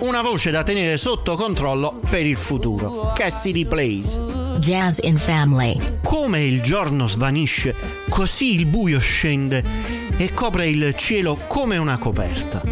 una 0.00 0.20
voce 0.20 0.50
da 0.50 0.64
tenere 0.64 0.96
sotto 0.96 1.36
controllo 1.36 2.00
per 2.10 2.26
il 2.26 2.38
futuro. 2.38 3.12
Cassidy 3.14 3.64
Place. 3.64 4.37
Jazz 4.58 4.98
in 5.02 5.16
Family. 5.16 5.78
Come 6.02 6.42
il 6.42 6.60
giorno 6.60 7.06
svanisce, 7.06 7.74
così 8.08 8.54
il 8.54 8.66
buio 8.66 8.98
scende 8.98 9.62
e 10.16 10.32
copre 10.32 10.68
il 10.68 10.94
cielo 10.96 11.38
come 11.46 11.76
una 11.76 11.96
coperta. 11.96 12.62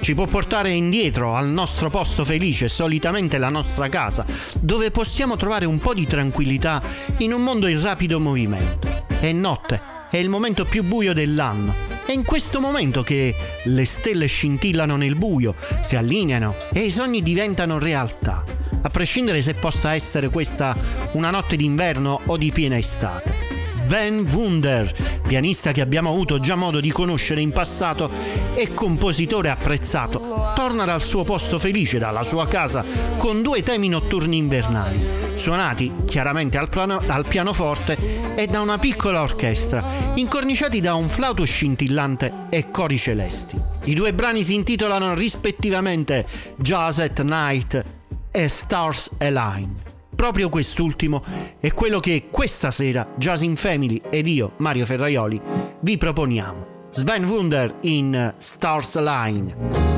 Ci 0.00 0.14
può 0.14 0.26
portare 0.26 0.70
indietro 0.70 1.34
al 1.34 1.48
nostro 1.48 1.88
posto 1.90 2.24
felice, 2.24 2.68
solitamente 2.68 3.38
la 3.38 3.48
nostra 3.48 3.88
casa, 3.88 4.24
dove 4.60 4.90
possiamo 4.90 5.36
trovare 5.36 5.64
un 5.64 5.78
po' 5.78 5.94
di 5.94 6.06
tranquillità 6.06 6.82
in 7.18 7.32
un 7.32 7.42
mondo 7.42 7.66
in 7.66 7.80
rapido 7.80 8.20
movimento. 8.20 9.04
È 9.20 9.32
notte 9.32 9.94
è 10.10 10.18
il 10.18 10.28
momento 10.28 10.64
più 10.64 10.84
buio 10.84 11.12
dell'anno. 11.12 11.74
È 12.04 12.12
in 12.12 12.24
questo 12.24 12.60
momento 12.60 13.02
che 13.02 13.34
le 13.64 13.84
stelle 13.84 14.26
scintillano 14.26 14.96
nel 14.96 15.16
buio, 15.16 15.54
si 15.82 15.96
allineano 15.96 16.54
e 16.72 16.84
i 16.84 16.90
sogni 16.90 17.22
diventano 17.22 17.78
realtà, 17.78 18.44
a 18.86 18.90
prescindere 18.90 19.42
se 19.42 19.54
possa 19.54 19.94
essere 19.94 20.28
questa 20.28 20.76
una 21.12 21.30
notte 21.30 21.56
d'inverno 21.56 22.20
o 22.26 22.36
di 22.36 22.52
piena 22.52 22.78
estate. 22.78 23.54
Sven 23.64 24.20
Wunder, 24.30 25.20
pianista 25.26 25.72
che 25.72 25.80
abbiamo 25.80 26.10
avuto 26.10 26.38
già 26.38 26.54
modo 26.54 26.78
di 26.78 26.92
conoscere 26.92 27.40
in 27.40 27.50
passato 27.50 28.08
e 28.54 28.72
compositore 28.72 29.50
apprezzato, 29.50 30.52
torna 30.54 30.84
dal 30.84 31.02
suo 31.02 31.24
posto 31.24 31.58
felice, 31.58 31.98
dalla 31.98 32.22
sua 32.22 32.46
casa, 32.46 32.84
con 33.18 33.42
due 33.42 33.64
temi 33.64 33.88
notturni 33.88 34.36
invernali, 34.36 35.04
suonati 35.34 35.90
chiaramente 36.06 36.56
al, 36.58 36.68
plano, 36.68 37.02
al 37.08 37.26
pianoforte 37.26 38.36
e 38.36 38.46
da 38.46 38.60
una 38.60 38.78
piccola 38.78 39.22
orchestra, 39.22 40.12
incorniciati 40.14 40.80
da 40.80 40.94
un 40.94 41.08
flauto 41.08 41.44
scintillante 41.44 42.46
e 42.50 42.70
cori 42.70 42.96
celesti. 42.96 43.60
I 43.84 43.94
due 43.94 44.14
brani 44.14 44.44
si 44.44 44.54
intitolano 44.54 45.14
rispettivamente 45.14 46.24
Jazz 46.56 47.00
at 47.00 47.20
Night 47.22 47.95
e 48.36 48.48
Stars 48.48 49.12
Align. 49.16 49.70
Proprio 50.14 50.50
quest'ultimo 50.50 51.24
è 51.58 51.72
quello 51.72 52.00
che 52.00 52.26
questa 52.30 52.70
sera 52.70 53.08
Jazz 53.16 53.40
in 53.40 53.56
Family 53.56 54.02
ed 54.10 54.28
io, 54.28 54.52
Mario 54.58 54.84
Ferraioli, 54.84 55.40
vi 55.80 55.96
proponiamo. 55.96 56.66
Sven 56.90 57.24
Wunder 57.24 57.76
in 57.80 58.34
Stars 58.36 58.98
Line. 58.98 59.95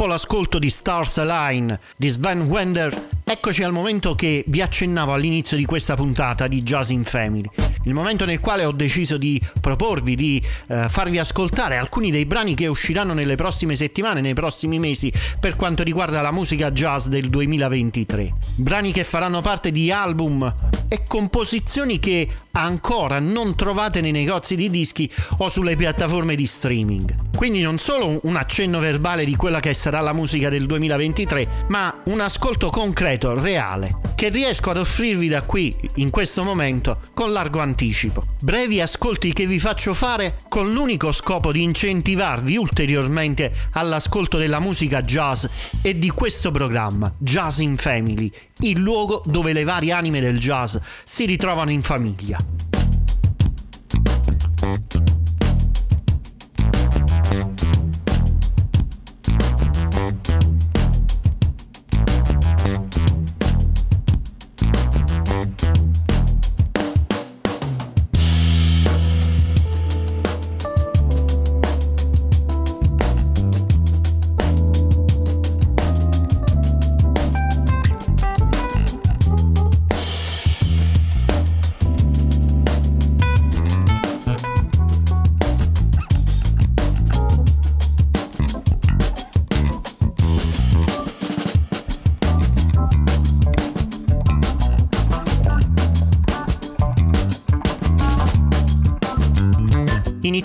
Dopo 0.00 0.12
l'ascolto 0.12 0.58
di 0.58 0.70
Stars 0.70 1.18
Align 1.18 1.74
di 1.94 2.08
Sven 2.08 2.40
Wender, 2.44 3.08
eccoci 3.22 3.62
al 3.62 3.70
momento 3.70 4.14
che 4.14 4.42
vi 4.46 4.62
accennavo 4.62 5.12
all'inizio 5.12 5.58
di 5.58 5.66
questa 5.66 5.94
puntata 5.94 6.48
di 6.48 6.62
Jazz 6.62 6.88
in 6.88 7.04
Family. 7.04 7.46
Il 7.84 7.92
momento 7.92 8.24
nel 8.24 8.40
quale 8.40 8.64
ho 8.64 8.72
deciso 8.72 9.18
di 9.18 9.38
proporvi, 9.60 10.16
di 10.16 10.42
eh, 10.68 10.88
farvi 10.88 11.18
ascoltare 11.18 11.76
alcuni 11.76 12.10
dei 12.10 12.24
brani 12.24 12.54
che 12.54 12.66
usciranno 12.66 13.12
nelle 13.12 13.36
prossime 13.36 13.76
settimane, 13.76 14.22
nei 14.22 14.32
prossimi 14.32 14.78
mesi, 14.78 15.12
per 15.38 15.54
quanto 15.54 15.82
riguarda 15.82 16.22
la 16.22 16.32
musica 16.32 16.70
jazz 16.70 17.06
del 17.06 17.28
2023. 17.28 18.34
Brani 18.54 18.92
che 18.92 19.04
faranno 19.04 19.42
parte 19.42 19.70
di 19.70 19.92
album 19.92 20.69
e 20.92 21.04
composizioni 21.06 22.00
che 22.00 22.28
ancora 22.50 23.20
non 23.20 23.54
trovate 23.54 24.00
nei 24.00 24.10
negozi 24.10 24.56
di 24.56 24.68
dischi 24.70 25.08
o 25.38 25.48
sulle 25.48 25.76
piattaforme 25.76 26.34
di 26.34 26.46
streaming. 26.46 27.36
Quindi 27.36 27.62
non 27.62 27.78
solo 27.78 28.18
un 28.24 28.34
accenno 28.34 28.80
verbale 28.80 29.24
di 29.24 29.36
quella 29.36 29.60
che 29.60 29.72
sarà 29.72 30.00
la 30.00 30.12
musica 30.12 30.48
del 30.48 30.66
2023, 30.66 31.66
ma 31.68 32.02
un 32.06 32.18
ascolto 32.18 32.70
concreto, 32.70 33.40
reale, 33.40 33.99
che 34.20 34.28
riesco 34.28 34.68
ad 34.68 34.76
offrirvi 34.76 35.28
da 35.28 35.40
qui, 35.40 35.74
in 35.94 36.10
questo 36.10 36.42
momento, 36.42 37.00
con 37.14 37.32
largo 37.32 37.60
anticipo. 37.60 38.26
Brevi 38.38 38.78
ascolti 38.78 39.32
che 39.32 39.46
vi 39.46 39.58
faccio 39.58 39.94
fare 39.94 40.40
con 40.46 40.74
l'unico 40.74 41.10
scopo 41.10 41.52
di 41.52 41.62
incentivarvi 41.62 42.58
ulteriormente 42.58 43.50
all'ascolto 43.72 44.36
della 44.36 44.60
musica 44.60 45.00
jazz 45.00 45.46
e 45.80 45.98
di 45.98 46.10
questo 46.10 46.50
programma, 46.50 47.10
Jazz 47.16 47.60
in 47.60 47.78
Family, 47.78 48.30
il 48.58 48.78
luogo 48.78 49.22
dove 49.24 49.54
le 49.54 49.64
varie 49.64 49.92
anime 49.92 50.20
del 50.20 50.38
jazz 50.38 50.76
si 51.02 51.24
ritrovano 51.24 51.70
in 51.70 51.80
famiglia. 51.80 52.69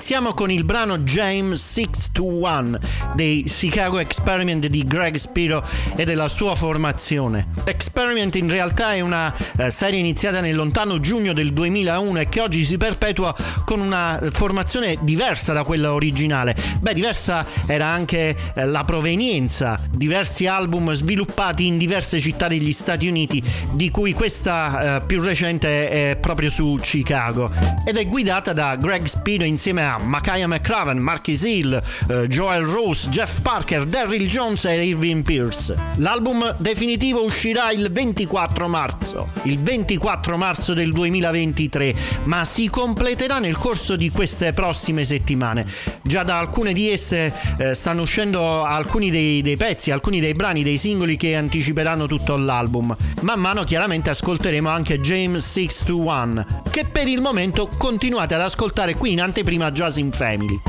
Iniziamo 0.07 0.35
con 0.35 0.51
il 0.51 0.63
brano 0.65 0.99
James 0.99 1.59
621 1.59 2.77
dei 3.15 3.41
Chicago 3.41 3.97
Experiment 3.97 4.67
di 4.67 4.85
Greg 4.85 5.15
Spiro 5.15 5.67
e 5.95 6.05
della 6.05 6.27
sua 6.27 6.53
formazione. 6.53 7.54
Experiment 7.67 8.35
in 8.35 8.49
realtà 8.49 8.93
è 8.93 9.01
una 9.01 9.33
eh, 9.57 9.71
serie 9.71 9.99
iniziata 9.99 10.39
nel 10.39 10.55
lontano 10.55 10.99
giugno 10.99 11.33
del 11.33 11.51
2001 11.51 12.19
e 12.19 12.29
che 12.29 12.41
oggi 12.41 12.63
si 12.63 12.77
perpetua 12.77 13.35
con 13.65 13.79
una 13.79 14.19
formazione 14.31 14.97
diversa 15.01 15.53
da 15.53 15.63
quella 15.63 15.93
originale. 15.93 16.55
Beh, 16.79 16.93
diversa 16.93 17.45
era 17.65 17.87
anche 17.87 18.35
eh, 18.53 18.65
la 18.65 18.83
provenienza, 18.83 19.79
diversi 19.89 20.45
album 20.47 20.93
sviluppati 20.93 21.65
in 21.65 21.77
diverse 21.77 22.19
città 22.19 22.47
degli 22.47 22.71
Stati 22.71 23.07
Uniti, 23.07 23.43
di 23.71 23.89
cui 23.89 24.13
questa 24.13 24.97
eh, 24.97 25.01
più 25.01 25.21
recente 25.21 25.89
è 25.89 26.15
proprio 26.15 26.49
su 26.49 26.77
Chicago 26.81 27.51
ed 27.83 27.97
è 27.97 28.07
guidata 28.07 28.53
da 28.53 28.75
Greg 28.75 29.05
Spiro 29.05 29.43
insieme 29.43 29.83
a 29.83 29.97
Makaya 29.97 30.47
McCraven, 30.47 30.97
Marquis 30.97 31.43
Hill, 31.43 31.81
Joel 32.27 32.65
Rose, 32.65 33.09
Jeff 33.09 33.41
Parker, 33.41 33.85
Daryl 33.85 34.27
Jones 34.27 34.65
e 34.65 34.85
Irving 34.85 35.23
Pierce. 35.23 35.75
L'album 35.97 36.55
definitivo 36.57 37.23
uscirà 37.23 37.54
il 37.71 37.89
24 37.91 38.67
marzo, 38.67 39.29
il 39.43 39.59
24 39.59 40.35
marzo 40.35 40.73
del 40.73 40.91
2023, 40.91 41.95
ma 42.23 42.43
si 42.43 42.69
completerà 42.69 43.39
nel 43.39 43.57
corso 43.57 43.95
di 43.95 44.11
queste 44.11 44.51
prossime 44.51 45.05
settimane. 45.05 45.65
Già 46.01 46.23
da 46.23 46.37
alcune 46.37 46.73
di 46.73 46.89
esse 46.89 47.33
eh, 47.57 47.73
stanno 47.73 48.01
uscendo 48.01 48.63
alcuni 48.63 49.09
dei, 49.09 49.41
dei 49.41 49.55
pezzi, 49.55 49.91
alcuni 49.91 50.19
dei 50.19 50.33
brani, 50.33 50.63
dei 50.63 50.77
singoli 50.77 51.15
che 51.15 51.35
anticiperanno 51.35 52.07
tutto 52.07 52.35
l'album. 52.35 52.95
Man 53.21 53.39
mano 53.39 53.63
chiaramente 53.63 54.09
ascolteremo 54.09 54.67
anche 54.67 54.99
James 54.99 55.43
621, 55.45 56.63
che 56.69 56.85
per 56.85 57.07
il 57.07 57.21
momento 57.21 57.69
continuate 57.77 58.33
ad 58.33 58.41
ascoltare 58.41 58.95
qui 58.95 59.13
in 59.13 59.21
anteprima 59.21 59.71
Jazz 59.71 59.97
in 59.97 60.11
Family. 60.11 60.59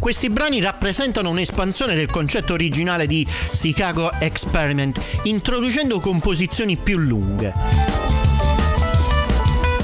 Questi 0.00 0.30
brani 0.30 0.62
rappresentano 0.62 1.28
un'espansione 1.28 1.94
del 1.94 2.10
concetto 2.10 2.54
originale 2.54 3.06
di 3.06 3.26
Chicago 3.52 4.10
Experiment, 4.18 4.98
introducendo 5.24 6.00
composizioni 6.00 6.76
più 6.76 6.96
lunghe. 6.96 7.52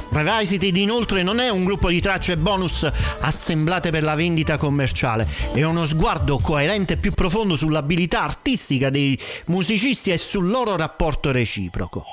Revisited 0.09 0.75
inoltre 0.75 1.23
non 1.23 1.39
è 1.39 1.51
un 1.51 1.65
gruppo 1.65 1.91
di 1.91 2.01
tracce 2.01 2.39
bonus 2.39 2.91
assemblate 3.21 3.91
per 3.91 4.03
la 4.03 4.15
vendita 4.15 4.57
commerciale, 4.57 5.29
è 5.53 5.63
uno 5.63 5.85
sguardo 5.85 6.39
coerente 6.39 6.95
e 6.95 6.97
più 6.97 7.13
profondo 7.13 7.55
sull'abilità 7.55 8.23
artistica 8.23 8.89
dei 8.89 9.21
musicisti 9.47 10.11
e 10.11 10.17
sul 10.17 10.49
loro 10.49 10.77
rapporto 10.77 11.31
reciproco. 11.31 12.07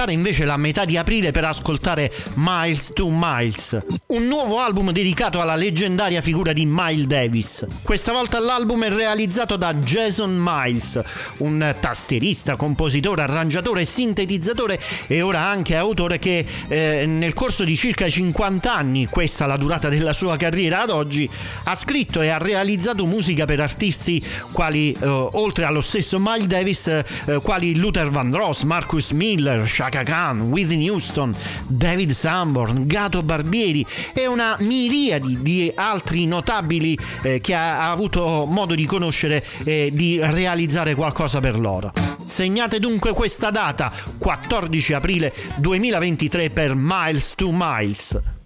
Aspettare 0.00 0.12
invece 0.12 0.44
la 0.44 0.56
metà 0.56 0.84
di 0.84 0.96
aprile 0.96 1.30
per 1.30 1.44
ascoltare 1.44 2.10
Miles 2.34 2.92
to 2.94 3.08
Miles, 3.10 3.78
un 4.06 4.26
nuovo 4.26 4.60
album 4.60 4.92
dedicato 4.92 5.40
alla 5.40 5.56
leggendaria 5.56 6.22
figura 6.22 6.52
di 6.52 6.64
Miles 6.66 7.06
Davis. 7.06 7.66
Questa 7.82 8.12
volta 8.12 8.38
l'album 8.38 8.84
è 8.84 8.88
realizzato 8.90 9.56
da 9.56 9.74
Jason 9.74 10.34
Miles, 10.38 11.00
un 11.38 11.74
tastierista, 11.78 12.56
compositore, 12.56 13.22
arrangiatore, 13.22 13.84
sintetizzatore 13.84 14.80
e 15.06 15.20
ora 15.20 15.40
anche 15.40 15.76
autore 15.76 16.18
che 16.18 16.46
eh, 16.68 17.04
nel 17.06 17.34
corso 17.34 17.64
di 17.64 17.76
circa 17.76 18.08
50 18.08 18.72
anni, 18.72 19.06
questa 19.06 19.46
la 19.46 19.56
durata 19.56 19.88
della 19.88 20.12
sua 20.12 20.36
carriera 20.36 20.82
ad 20.82 20.90
oggi, 20.90 21.28
ha 21.64 21.74
scritto 21.74 22.22
e 22.22 22.28
ha 22.28 22.38
realizzato 22.38 23.04
musica 23.04 23.44
per 23.44 23.60
artisti 23.60 24.24
quali, 24.52 24.92
eh, 24.92 25.06
oltre 25.06 25.64
allo 25.64 25.80
stesso 25.82 26.18
Miles 26.18 26.46
Davis, 26.46 26.86
eh, 26.86 27.04
quali 27.42 27.76
Luther 27.76 28.10
Vandross, 28.10 28.62
Marcus 28.62 29.10
Miller, 29.10 29.50
Miller, 29.50 29.66
Shaka 29.90 30.04
Khan, 30.04 30.40
Whitney 30.42 30.88
Houston, 30.88 31.34
David 31.66 32.12
Sanborn, 32.12 32.86
Gato 32.86 33.22
Barbieri 33.22 33.84
e 34.14 34.26
una 34.28 34.56
miriade 34.60 35.42
di 35.42 35.70
altri 35.74 36.26
notabili 36.26 36.96
eh, 37.22 37.40
che 37.40 37.54
ha, 37.54 37.90
avuto 37.90 38.46
modo 38.48 38.76
di 38.76 38.86
conoscere 38.86 39.44
e 39.64 39.90
di 39.92 40.20
realizzare 40.22 40.94
qualcosa 40.94 41.40
per 41.40 41.58
loro. 41.58 41.92
Segnate 42.22 42.78
dunque 42.78 43.12
questa 43.12 43.50
data, 43.50 43.92
14 44.16 44.92
aprile 44.92 45.32
2023 45.56 46.50
per 46.50 46.74
Miles 46.76 47.34
to 47.34 47.50
Miles. 47.52 48.39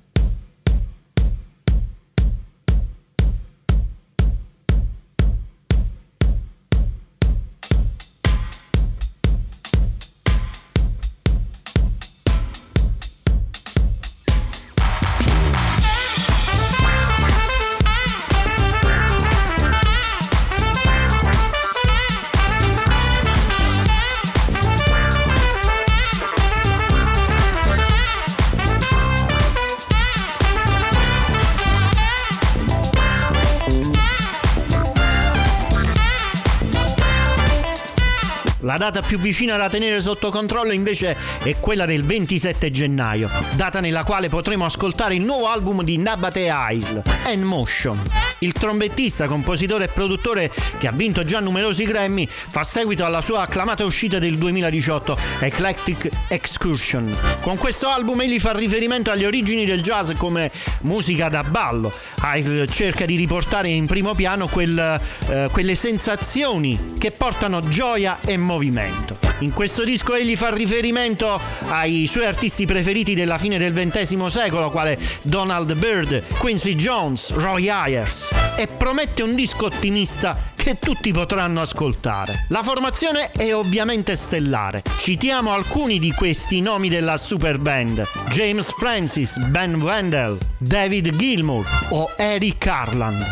La 38.75 38.81
data 38.81 39.03
più 39.03 39.21
vicina 39.21 39.57
da 39.57 39.69
tenere 39.69 40.01
sotto 40.01 40.31
controllo 40.31 40.73
invece 40.73 41.17
è 41.45 41.55
quella 41.61 41.87
del 41.87 42.05
27 42.05 42.73
gennaio, 42.73 43.31
data 43.55 43.79
nella 43.79 44.03
quale 44.03 44.29
potremo 44.29 44.65
ascoltare 44.65 45.15
il 45.15 45.23
nuovo 45.23 45.47
album 45.47 45.85
di 45.85 45.97
Nabate 45.97 46.53
Isle, 46.73 47.05
N 47.37 47.43
Motion. 47.43 48.34
Il 48.45 48.53
trombettista, 48.53 49.27
compositore 49.27 49.85
e 49.85 49.89
produttore 49.89 50.51
che 50.77 50.87
ha 50.87 50.93
vinto 50.93 51.25
già 51.25 51.41
numerosi 51.41 51.87
Grammy 51.87 52.29
fa 52.29 52.63
seguito 52.63 53.07
alla 53.07 53.23
sua 53.23 53.41
acclamata 53.41 53.87
uscita 53.87 54.19
del 54.19 54.37
2018, 54.37 55.17
Eclectic 55.41 56.11
Excursion. 56.29 57.17
Con 57.41 57.57
questo 57.57 57.89
album 57.89 58.21
egli 58.21 58.39
fa 58.39 58.53
riferimento 58.53 59.11
alle 59.11 59.25
origini 59.25 59.65
del 59.65 59.81
jazz 59.81 60.13
come 60.19 60.53
musica 60.83 61.31
da 61.31 61.43
ballo. 61.43 61.91
Isle 62.23 62.67
cerca 62.67 63.07
di 63.07 63.17
riportare 63.17 63.69
in 63.69 63.87
primo 63.87 64.15
piano 64.15 64.47
quel, 64.47 65.01
eh, 65.29 65.49
quelle 65.51 65.75
sensazioni 65.75 66.93
che 66.99 67.13
portano 67.13 67.67
gioia 67.67 68.19
e 68.27 68.37
movimento. 68.37 69.34
In 69.45 69.53
questo 69.53 69.85
disco 69.85 70.15
egli 70.15 70.37
fa 70.37 70.49
riferimento 70.49 71.39
ai 71.67 72.07
suoi 72.07 72.25
artisti 72.25 72.65
preferiti 72.65 73.15
della 73.15 73.37
fine 73.37 73.59
del 73.59 73.75
XX 73.75 74.25
secolo, 74.25 74.71
quale 74.71 74.99
Donald 75.21 75.75
Byrd, 75.75 76.39
Quincy 76.39 76.75
Jones, 76.75 77.31
Roy 77.33 77.69
Ayers, 77.69 78.31
e 78.57 78.67
promette 78.67 79.23
un 79.23 79.35
disco 79.35 79.67
ottimista 79.67 80.53
che 80.55 80.79
tutti 80.79 81.13
potranno 81.13 81.61
ascoltare. 81.61 82.47
La 82.49 82.63
formazione 82.63 83.33
è 83.33 83.55
ovviamente 83.55 84.17
stellare. 84.17 84.83
Citiamo 84.97 85.53
alcuni 85.53 85.99
di 85.99 86.11
questi 86.13 86.63
nomi 86.63 86.89
della 86.89 87.19
super 87.19 87.59
band: 87.59 88.03
James 88.31 88.73
Francis, 88.79 89.37
Ben 89.37 89.75
Wendell, 89.75 90.39
David 90.57 91.15
Gilmour 91.17 91.67
o 91.91 92.11
Eric 92.17 92.57
Carland. 92.57 93.23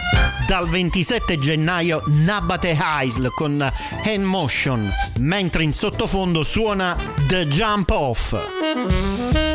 Dal 0.46 0.68
27 0.68 1.38
gennaio 1.38 2.02
Nabate 2.06 2.76
Heisel 2.78 3.30
con 3.32 3.62
Hand 3.62 4.24
Motion, 4.24 4.92
mentre 5.20 5.62
in 5.62 5.72
sottofondo 6.02 6.42
suona 6.42 6.96
The 7.28 7.46
Jump 7.46 7.90
Off. 7.90 9.51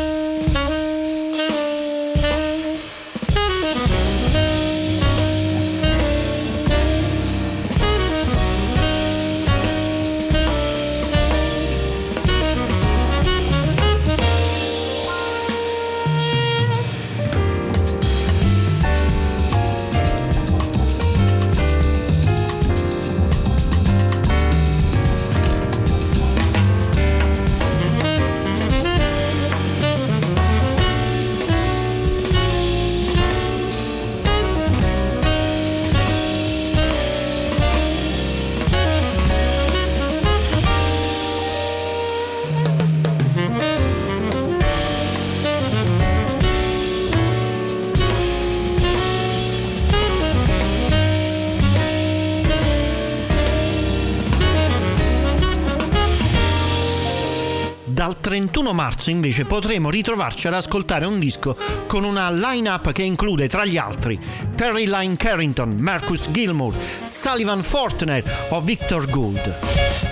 31 58.38 58.72
marzo 58.72 59.10
invece 59.10 59.46
potremo 59.46 59.90
ritrovarci 59.90 60.46
ad 60.46 60.54
ascoltare 60.54 61.06
un 61.06 61.18
disco 61.18 61.56
con 61.88 62.04
una 62.04 62.30
line-up 62.30 62.92
che 62.92 63.02
include 63.02 63.48
tra 63.48 63.64
gli 63.64 63.76
altri 63.76 64.16
Terry 64.54 64.86
Lyne 64.86 65.16
Carrington, 65.16 65.76
Marcus 65.76 66.30
Gilmour, 66.30 66.72
Sullivan 67.02 67.64
Fortner 67.64 68.22
o 68.50 68.60
Victor 68.60 69.10
Gould. 69.10 69.54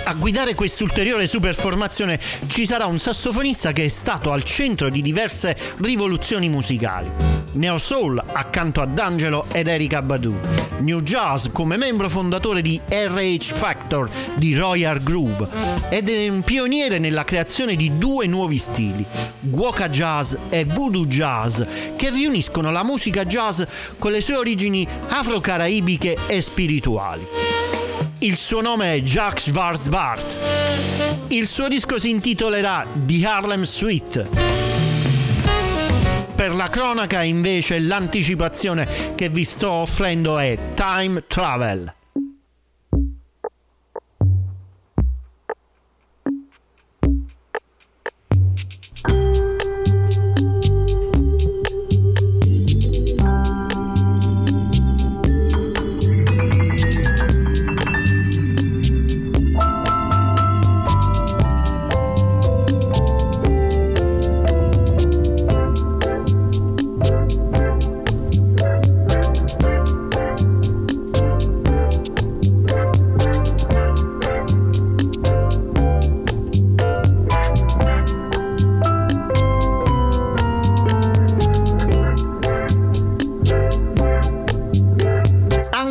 A 0.03 0.13
guidare 0.15 0.55
quest'ulteriore 0.55 1.25
superformazione 1.25 2.19
ci 2.47 2.65
sarà 2.65 2.85
un 2.85 2.99
sassofonista 2.99 3.71
che 3.71 3.85
è 3.85 3.89
stato 3.89 4.33
al 4.33 4.43
centro 4.43 4.89
di 4.89 5.01
diverse 5.01 5.55
rivoluzioni 5.77 6.49
musicali. 6.49 7.36
Neo 7.57 7.79
Soul 7.79 8.23
accanto 8.33 8.81
ad 8.81 8.97
Angelo 8.99 9.45
ed 9.51 9.67
Erika 9.67 10.03
Badu. 10.03 10.39
New 10.79 11.01
Jazz 11.01 11.47
come 11.51 11.75
membro 11.75 12.07
fondatore 12.07 12.61
di 12.61 12.79
RH 12.87 13.53
Factor 13.55 14.09
di 14.35 14.55
Royal 14.55 15.01
Groove 15.01 15.47
ed 15.89 16.07
è 16.07 16.27
un 16.27 16.43
pioniere 16.43 16.99
nella 16.99 17.25
creazione 17.25 17.75
di 17.75 17.97
due 17.97 18.27
nuovi 18.27 18.59
stili, 18.59 19.03
Guoca 19.39 19.89
Jazz 19.89 20.35
e 20.49 20.65
Voodoo 20.65 21.07
Jazz, 21.07 21.61
che 21.95 22.11
riuniscono 22.11 22.69
la 22.69 22.83
musica 22.83 23.25
jazz 23.25 23.63
con 23.97 24.11
le 24.11 24.21
sue 24.21 24.35
origini 24.35 24.87
afro-caraibiche 25.07 26.15
e 26.27 26.41
spirituali. 26.41 27.25
Il 28.19 28.35
suo 28.35 28.61
nome 28.61 28.93
è 28.93 29.01
Jacques 29.01 29.47
Schwarzbart. 29.47 30.37
Il 31.29 31.47
suo 31.47 31.67
disco 31.67 31.99
si 31.99 32.11
intitolerà 32.11 32.85
The 32.93 33.25
Harlem 33.25 33.63
Suite. 33.63 34.66
Per 36.37 36.53
la 36.53 36.69
cronaca 36.69 37.23
invece 37.23 37.79
l'anticipazione 37.79 39.15
che 39.15 39.27
vi 39.27 39.43
sto 39.43 39.71
offrendo 39.71 40.37
è 40.37 40.55
Time 40.75 41.23
Travel. 41.25 41.91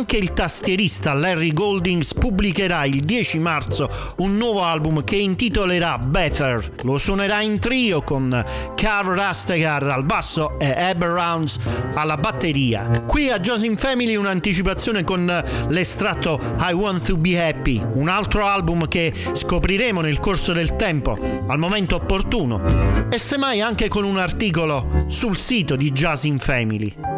Anche 0.09 0.23
il 0.23 0.31
tastierista 0.31 1.11
Larry 1.11 1.51
Goldings 1.51 2.13
pubblicherà 2.13 2.85
il 2.85 3.03
10 3.03 3.39
marzo 3.39 3.89
un 4.19 4.37
nuovo 4.37 4.63
album 4.63 5.03
che 5.03 5.17
intitolerà 5.17 5.97
Better. 5.97 6.75
Lo 6.83 6.97
suonerà 6.97 7.41
in 7.41 7.59
trio 7.59 8.01
con 8.03 8.45
Carl 8.77 9.13
Rastegar 9.13 9.83
al 9.83 10.05
basso 10.05 10.57
e 10.59 10.73
Eber 10.77 11.09
Rounds 11.09 11.59
alla 11.93 12.15
batteria. 12.15 12.89
Qui 13.05 13.29
a 13.29 13.41
Josin 13.41 13.75
Family 13.75 14.15
un'anticipazione 14.15 15.03
con 15.03 15.43
l'estratto 15.67 16.39
I 16.57 16.71
Want 16.71 17.05
to 17.05 17.17
Be 17.17 17.45
Happy, 17.45 17.81
un 17.95 18.07
altro 18.07 18.45
album 18.45 18.87
che 18.87 19.13
scopriremo 19.33 19.99
nel 19.99 20.21
corso 20.21 20.53
del 20.53 20.77
tempo, 20.77 21.19
al 21.47 21.59
momento 21.59 21.97
opportuno, 21.97 22.63
e 23.09 23.17
semmai 23.17 23.59
anche 23.59 23.89
con 23.89 24.05
un 24.05 24.17
articolo 24.17 25.03
sul 25.09 25.35
sito 25.35 25.75
di 25.75 25.91
Josin 25.91 26.39
Family. 26.39 27.16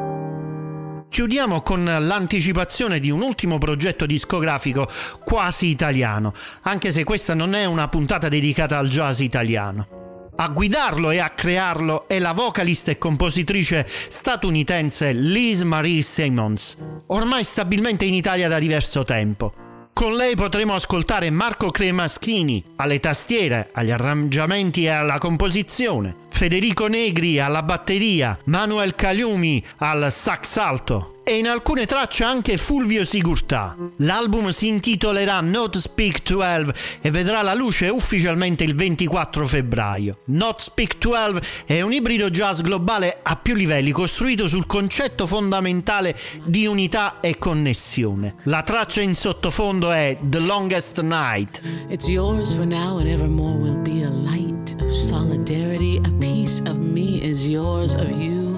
Chiudiamo 1.10 1.62
con 1.62 1.84
l'anticipazione 1.84 3.00
di 3.00 3.10
un 3.10 3.22
ultimo 3.22 3.58
progetto 3.58 4.06
discografico 4.06 4.88
quasi 5.26 5.68
italiano, 5.68 6.34
anche 6.62 6.92
se 6.92 7.04
questa 7.04 7.34
non 7.34 7.56
è 7.56 7.66
una 7.66 7.88
puntata 7.88 8.30
dedicata 8.30 8.78
al 8.78 8.88
jazz 8.88 9.20
italiano. 9.20 10.32
A 10.36 10.48
guidarlo 10.50 11.10
e 11.10 11.18
a 11.18 11.32
crearlo 11.32 12.08
è 12.08 12.20
la 12.20 12.32
vocalista 12.32 12.92
e 12.92 12.98
compositrice 12.98 13.86
statunitense 14.08 15.12
Liz 15.12 15.64
Marie 15.64 16.02
Simmons, 16.02 16.78
ormai 17.08 17.44
stabilmente 17.44 18.06
in 18.06 18.14
Italia 18.14 18.48
da 18.48 18.60
diverso 18.60 19.04
tempo. 19.04 19.69
Con 20.00 20.16
lei 20.16 20.34
potremo 20.34 20.76
ascoltare 20.76 21.30
Marco 21.30 21.72
Cremaschini 21.72 22.64
alle 22.78 23.02
tastiere, 23.02 23.68
agli 23.74 23.92
arrangiamenti 23.92 24.86
e 24.86 24.92
alla 24.92 25.18
composizione, 25.18 26.16
Federico 26.30 26.88
Negri 26.88 27.38
alla 27.38 27.64
batteria, 27.64 28.40
Manuel 28.46 28.96
Caliumi 28.96 29.62
al 29.80 30.10
sax 30.10 30.56
alto 30.56 31.19
e 31.30 31.38
in 31.38 31.48
alcune 31.48 31.86
tracce 31.86 32.24
anche 32.24 32.58
Fulvio 32.58 33.06
Sigurtà. 33.06 33.76
L'album 33.98 34.50
si 34.50 34.68
intitolerà 34.68 35.42
Not 35.42 35.78
Speak 35.78 36.24
12 36.24 36.72
e 37.02 37.12
vedrà 37.12 37.44
la 37.44 37.54
luce 37.54 37.90
ufficialmente 37.90 38.64
il 38.64 38.76
24 38.76 39.46
febbraio. 39.46 40.22
Not 40.26 40.60
Speak 40.60 40.98
12 40.98 41.48
è 41.66 41.82
un 41.82 41.94
ibrido 41.94 42.32
jazz 42.32 42.62
globale 42.62 43.20
a 43.22 43.36
più 43.36 43.54
livelli 43.54 43.92
costruito 43.92 44.48
sul 44.48 44.66
concetto 44.66 45.28
fondamentale 45.28 46.18
di 46.46 46.66
unità 46.66 47.20
e 47.20 47.38
connessione. 47.38 48.38
La 48.46 48.64
traccia 48.64 49.02
in 49.02 49.16
sottofondo 49.16 49.92
è 49.92 50.18
The 50.20 50.40
Longest 50.40 51.00
Night. 51.02 51.62
It's 51.90 52.08
yours 52.08 52.54
for 52.54 52.66
now 52.66 52.98
and 52.98 53.08
evermore 53.08 53.56
will 53.56 53.80
be 53.80 54.04
a 54.04 54.10
light 54.10 54.76
of 54.82 54.94
solidarity. 54.94 56.02
A 56.04 56.12
piece 56.18 56.60
of 56.66 56.78
me 56.78 57.20
is 57.22 57.46
yours, 57.46 57.94
of 57.94 58.10
you 58.10 58.58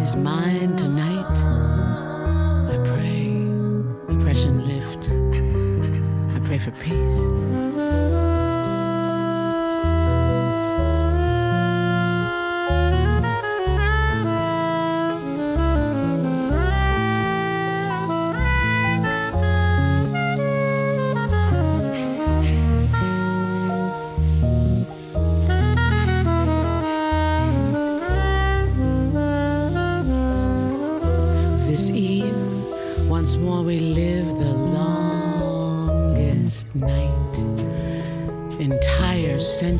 is 0.00 0.14
mine 0.14 0.76
tonight. 0.76 1.73
I 2.84 2.86
pray 2.86 4.14
oppression 4.14 4.66
lift. 4.66 5.08
I 6.36 6.46
pray 6.46 6.58
for 6.58 6.70
peace. 6.72 7.43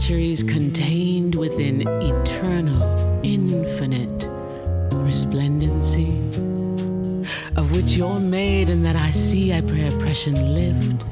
Centuries 0.04 0.42
contained 0.42 1.34
within 1.34 1.80
eternal, 1.80 3.20
infinite 3.22 4.28
resplendency. 4.92 6.10
Of 7.56 7.74
which 7.74 7.96
you're 7.96 8.20
made 8.20 8.68
and 8.68 8.84
that 8.84 8.96
I 8.96 9.10
see, 9.12 9.54
I 9.54 9.62
pray 9.62 9.88
oppression 9.88 10.34
lift. 10.54 11.06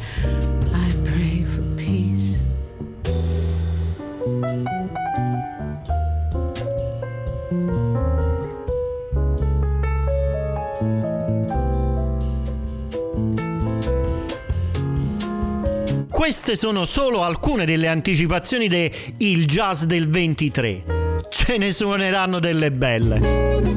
Queste 16.53 16.69
sono 16.69 16.85
solo 16.85 17.23
alcune 17.23 17.65
delle 17.65 17.89
anticipazioni 17.89 18.69
de 18.69 18.93
Il 19.19 19.47
Jazz 19.47 19.85
del 19.85 20.07
23. 20.07 20.85
Ce 21.31 21.57
ne 21.57 21.73
suoneranno 21.73 22.41
delle 22.41 22.71
belle. 22.71 23.71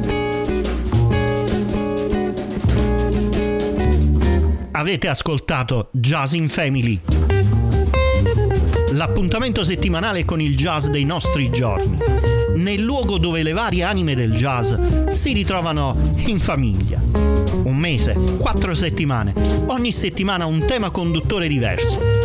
Avete 4.72 5.08
ascoltato 5.08 5.88
Jazz 5.92 6.34
in 6.34 6.50
Family. 6.50 7.00
L'appuntamento 8.92 9.64
settimanale 9.64 10.26
con 10.26 10.42
il 10.42 10.58
jazz 10.58 10.88
dei 10.88 11.06
nostri 11.06 11.50
giorni. 11.52 11.98
Nel 12.56 12.82
luogo 12.82 13.18
dove 13.18 13.42
le 13.42 13.54
varie 13.54 13.84
anime 13.84 14.16
del 14.16 14.34
jazz 14.34 14.74
si 15.08 15.32
ritrovano 15.32 16.12
in 16.26 16.42
famiglia. 16.42 17.00
Un 17.02 17.78
mese, 17.78 18.16
quattro 18.38 18.74
settimane, 18.74 19.34
ogni 19.68 19.94
settimana 19.94 20.46
un 20.46 20.66
tema 20.66 20.90
conduttore 20.90 21.48
diverso. 21.48 22.25